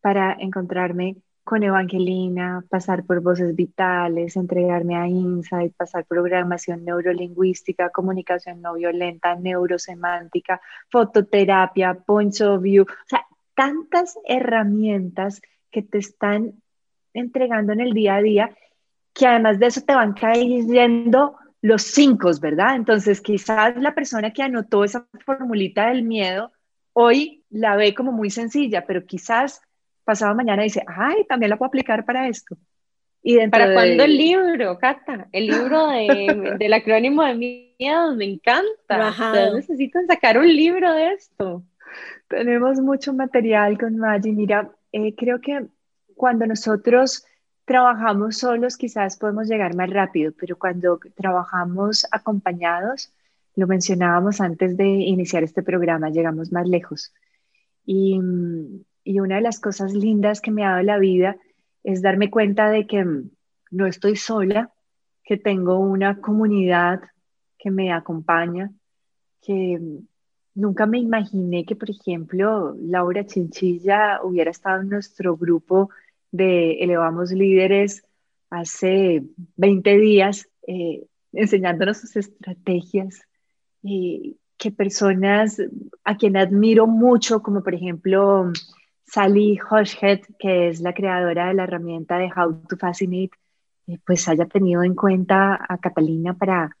[0.00, 8.62] para encontrarme con Evangelina, pasar por voces vitales, entregarme a Insight, pasar programación neurolingüística, comunicación
[8.62, 16.54] no violenta, neurosemántica, fototerapia, points of view, o sea, tantas herramientas que te están
[17.12, 18.56] entregando en el día a día
[19.12, 22.74] que además de eso te van cayendo los cinco, ¿verdad?
[22.74, 26.52] Entonces quizás la persona que anotó esa formulita del miedo
[26.92, 29.62] hoy la ve como muy sencilla, pero quizás
[30.04, 32.56] pasado mañana dice, ay, también la puedo aplicar para esto.
[33.26, 35.28] Y ¿Para cuándo el libro, Cata?
[35.32, 37.34] El libro de, del acrónimo de
[37.78, 39.08] miedos, me encanta.
[39.08, 41.64] Ustedes necesitan sacar un libro de esto.
[42.28, 44.32] Tenemos mucho material con Maggi.
[44.32, 45.66] Mira, eh, creo que
[46.14, 47.24] cuando nosotros
[47.64, 53.10] trabajamos solos quizás podemos llegar más rápido, pero cuando trabajamos acompañados,
[53.56, 57.12] lo mencionábamos antes de iniciar este programa, llegamos más lejos.
[57.86, 58.20] Y,
[59.04, 61.36] y una de las cosas lindas que me ha dado la vida
[61.82, 63.04] es darme cuenta de que
[63.70, 64.72] no estoy sola,
[65.22, 67.02] que tengo una comunidad
[67.58, 68.72] que me acompaña,
[69.42, 69.80] que
[70.54, 75.90] nunca me imaginé que, por ejemplo, Laura Chinchilla hubiera estado en nuestro grupo
[76.30, 78.02] de Elevamos Líderes
[78.50, 79.22] hace
[79.56, 83.22] 20 días, eh, enseñándonos sus estrategias,
[83.82, 85.60] y que personas
[86.04, 88.50] a quien admiro mucho, como por ejemplo
[89.06, 93.30] Sally Hoshhead, que es la creadora de la herramienta de How to Fascinate,
[93.86, 96.76] eh, pues haya tenido en cuenta a Catalina para,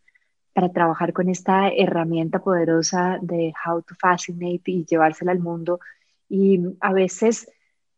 [0.52, 5.80] para trabajar con esta herramienta poderosa de How to Fascinate y llevársela al mundo.
[6.28, 7.46] Y a veces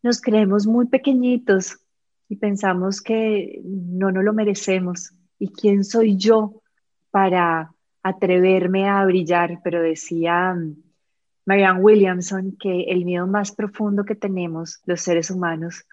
[0.02, 1.78] nos creemos muy pequeñitos
[2.28, 5.12] y pensamos que no nos lo merecemos.
[5.38, 6.62] ¿Y quién soy yo
[7.10, 7.72] para
[8.02, 9.60] atreverme a brillar?
[9.62, 10.76] Pero decía mm,
[11.46, 15.86] Marianne Williamson que el miedo más profundo que tenemos los seres humanos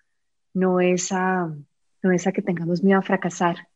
[0.53, 1.53] no es a,
[2.01, 3.67] no es a que tengamos miedo a fracasar,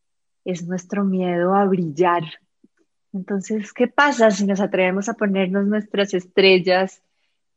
[0.44, 2.24] es nuestro miedo a brillar.
[3.12, 7.00] Entonces, ¿qué pasa si nos atrevemos a ponernos nuestras estrellas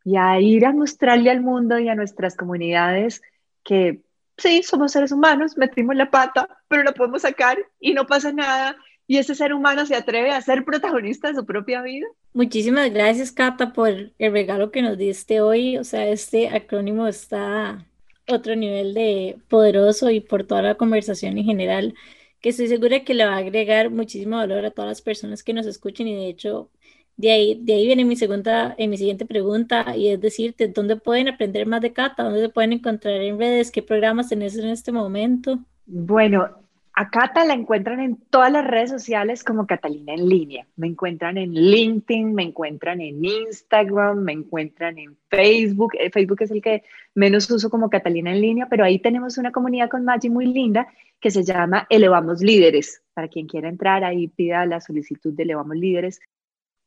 [0.06, 3.22] y a ir a mostrarle al mundo y a nuestras comunidades
[3.64, 4.02] que
[4.38, 8.76] sí, somos seres humanos, metimos la pata, pero lo podemos sacar y no pasa nada.
[9.08, 12.08] Y ese ser humano se atreve a ser protagonista de su propia vida.
[12.34, 15.78] Muchísimas gracias, Cata, por el regalo que nos diste hoy.
[15.78, 17.86] O sea, este acrónimo está
[18.28, 21.94] otro nivel de poderoso y por toda la conversación en general,
[22.40, 25.54] que estoy segura que le va a agregar muchísimo valor a todas las personas que
[25.54, 26.70] nos escuchen y de hecho
[27.18, 30.96] de ahí, de ahí viene mi segunda, en mi siguiente pregunta, y es decirte, ¿dónde
[30.96, 32.24] pueden aprender más de Cata?
[32.24, 33.70] ¿Dónde se pueden encontrar en redes?
[33.70, 35.60] ¿Qué programas tenés en este momento?
[35.86, 36.61] Bueno,
[36.94, 40.68] a Cata la encuentran en todas las redes sociales como Catalina en línea.
[40.76, 45.94] Me encuentran en LinkedIn, me encuentran en Instagram, me encuentran en Facebook.
[45.98, 46.84] Eh, Facebook es el que
[47.16, 50.88] menos uso como Catalina en línea, pero ahí tenemos una comunidad con Maggi muy linda
[51.22, 53.02] que se llama Elevamos Líderes.
[53.14, 56.20] Para quien quiera entrar, ahí pida la solicitud de Elevamos Líderes.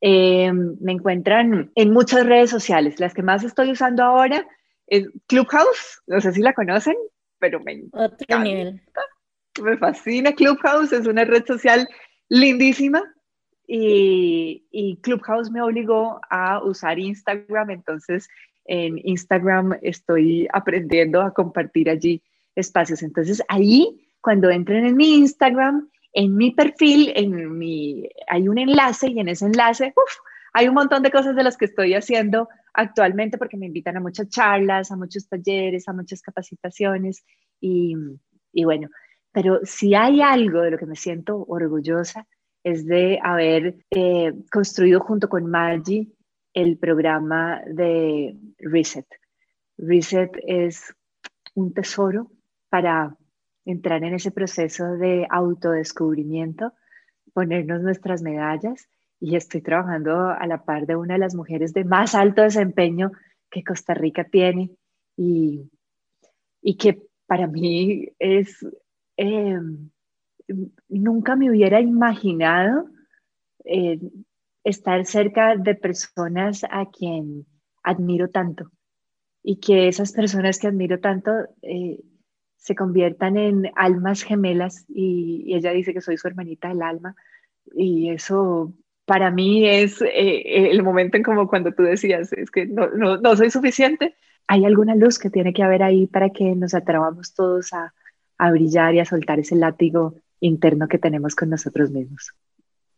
[0.02, 3.00] Eh, me encuentran en muchas redes sociales.
[3.00, 4.46] Las que más estoy usando ahora
[4.86, 6.96] es Clubhouse, no sé si la conocen,
[7.38, 8.82] pero me Otro nivel.
[9.62, 11.88] Me fascina Clubhouse, es una red social
[12.28, 13.02] lindísima
[13.66, 18.28] y, y, Clubhouse me obligó a usar Instagram, entonces
[18.66, 22.22] en Instagram estoy aprendiendo a compartir allí
[22.55, 23.02] espacios.
[23.02, 29.09] Entonces ahí, cuando entren en mi Instagram, en mi perfil, en mi, hay un enlace
[29.09, 29.94] y en ese enlace
[30.52, 34.00] hay un montón de cosas de las que estoy haciendo actualmente porque me invitan a
[34.00, 37.24] muchas charlas, a muchos talleres, a muchas capacitaciones
[37.61, 37.96] y,
[38.52, 38.88] y bueno,
[39.35, 42.28] pero si hay algo de lo que me siento orgullosa
[42.62, 46.12] es de haber eh, construido junto con Maggie
[46.53, 49.07] el programa de Reset.
[49.76, 50.95] Reset es
[51.55, 52.30] un tesoro
[52.68, 53.16] para
[53.64, 56.72] entrar en ese proceso de autodescubrimiento,
[57.32, 61.82] ponernos nuestras medallas y estoy trabajando a la par de una de las mujeres de
[61.82, 63.11] más alto desempeño
[63.51, 64.70] que Costa Rica tiene
[65.16, 65.72] y,
[66.62, 68.64] y que para mí es,
[69.17, 69.59] eh,
[70.89, 72.87] nunca me hubiera imaginado
[73.65, 73.99] eh,
[74.62, 77.47] estar cerca de personas a quien
[77.83, 78.71] admiro tanto
[79.43, 81.31] y que esas personas que admiro tanto
[81.62, 82.01] eh,
[82.57, 87.15] se conviertan en almas gemelas y, ella dice que soy su hermanita del alma
[87.75, 88.73] y eso
[89.05, 93.19] para mí es eh, el momento en como cuando tú decías, es que no, no,
[93.19, 97.35] no, soy suficiente, hay alguna luz que tiene que haber ahí para que nos atrevamos
[97.35, 97.93] todos a,
[98.39, 102.32] a brillar y a soltar ese látigo interno que tenemos con nosotros mismos.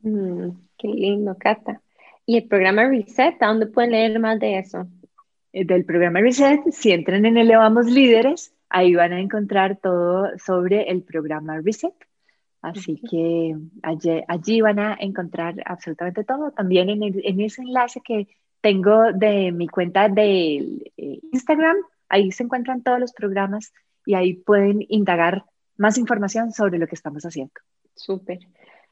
[0.01, 1.81] Mm, qué lindo, Cata.
[2.25, 3.41] ¿Y el programa Reset?
[3.43, 4.87] ¿A dónde pueden leer más de eso?
[5.53, 10.91] Eh, del programa Reset, si entran en Elevamos Líderes, Ahí van a encontrar todo sobre
[10.91, 11.95] el programa Reset.
[12.63, 16.51] Así que allí, van a encontrar absolutamente todo.
[16.51, 18.27] También en, ese enlace que
[18.61, 20.57] tengo de mi cuenta de
[20.97, 21.77] eh, Instagram,
[22.09, 23.73] ahí se encuentran todos los programas
[24.07, 25.45] y ahí pueden indagar
[25.77, 27.53] más información sobre lo que estamos haciendo.
[27.95, 28.39] Súper.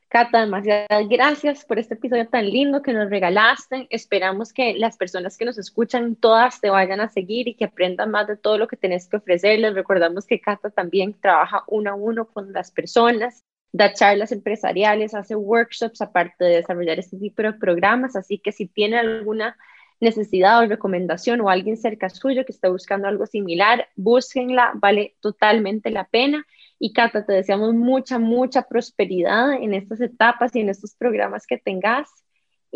[0.08, 3.88] Cata, demasiadas gracias por este episodio tan lindo que nos regalaste.
[3.90, 8.12] Esperamos que las personas que nos escuchan todas te vayan a seguir y que aprendan
[8.12, 9.58] más de todo lo que tenés que ofrecer.
[9.58, 13.42] Les recordamos que Cata también trabaja uno a uno con las personas,
[13.72, 18.14] da charlas empresariales, hace workshops aparte de desarrollar este tipo de programas.
[18.14, 19.56] Así que si tiene alguna
[20.00, 25.90] necesidad o recomendación o alguien cerca suyo que esté buscando algo similar, búsquenla, vale totalmente
[25.90, 26.46] la pena.
[26.78, 31.58] Y Cata, te deseamos mucha, mucha prosperidad en estas etapas y en estos programas que
[31.58, 32.08] tengas.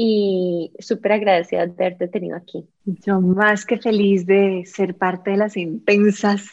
[0.01, 2.69] Y súper agradecida de haberte tenido aquí.
[2.85, 6.49] Yo más que feliz de ser parte de las intensas,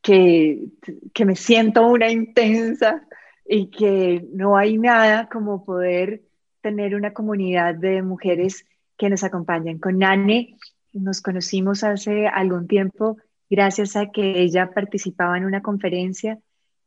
[0.00, 0.66] que,
[1.12, 3.02] que me siento una intensa
[3.46, 6.22] y que no hay nada como poder
[6.60, 8.66] tener una comunidad de mujeres
[8.96, 9.78] que nos acompañan.
[9.78, 10.56] Con Nane
[10.92, 13.16] nos conocimos hace algún tiempo
[13.50, 16.38] gracias a que ella participaba en una conferencia.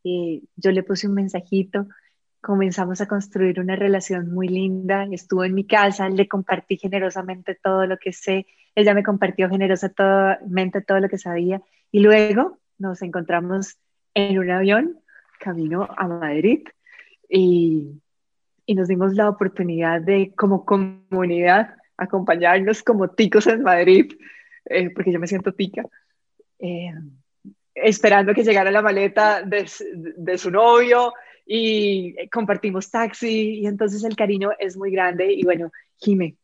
[0.04, 1.88] y yo le puse un mensajito,
[2.42, 5.06] comenzamos a construir una relación muy linda.
[5.12, 8.48] Estuvo en mi casa, le compartí generosamente todo lo que sé.
[8.76, 11.62] Ella me compartió generosamente todo lo que sabía.
[11.92, 13.78] Y luego nos encontramos
[14.14, 15.00] en un avión
[15.40, 16.64] camino a Madrid
[17.30, 18.02] y,
[18.66, 24.14] y nos dimos la oportunidad de, como comunidad, acompañarnos como ticos en Madrid,
[24.66, 25.84] eh, porque yo me siento tica,
[26.60, 26.94] eh,
[27.74, 29.70] esperando que llegara la maleta de,
[30.18, 31.14] de, su novio
[31.46, 36.36] y compartimos taxi y entonces el cariño es muy grande y bueno, Jime,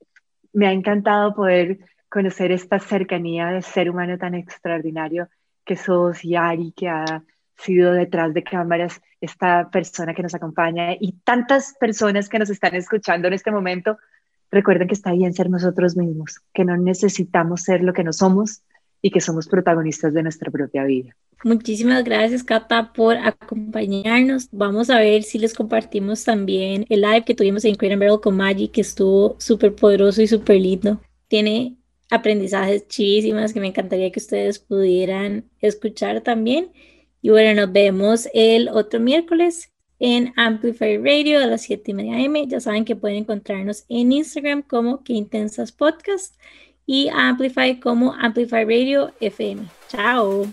[0.53, 1.79] me ha encantado poder
[2.09, 5.29] conocer esta cercanía de ser humano tan extraordinario
[5.65, 7.23] que sos y Ari, que ha
[7.57, 12.75] sido detrás de cámaras esta persona que nos acompaña y tantas personas que nos están
[12.75, 13.97] escuchando en este momento
[14.53, 18.61] recuerden que está bien ser nosotros mismos, que no necesitamos ser lo que no somos
[19.01, 21.15] y que somos protagonistas de nuestra propia vida.
[21.43, 24.47] Muchísimas gracias, Cata, por acompañarnos.
[24.51, 28.71] Vamos a ver si les compartimos también el live que tuvimos en Barrel con Maggie,
[28.71, 31.01] que estuvo súper poderoso y súper lindo.
[31.27, 31.75] Tiene
[32.09, 36.71] aprendizajes chivísimas que me encantaría que ustedes pudieran escuchar también.
[37.21, 39.72] Y bueno, nos vemos el otro miércoles
[40.05, 42.49] en Amplify Radio a las 7 y media AM.
[42.49, 46.35] Ya saben que pueden encontrarnos en Instagram como Que Intensas Podcast
[46.85, 49.65] y Amplify como Amplify Radio FM.
[49.87, 50.45] Chao.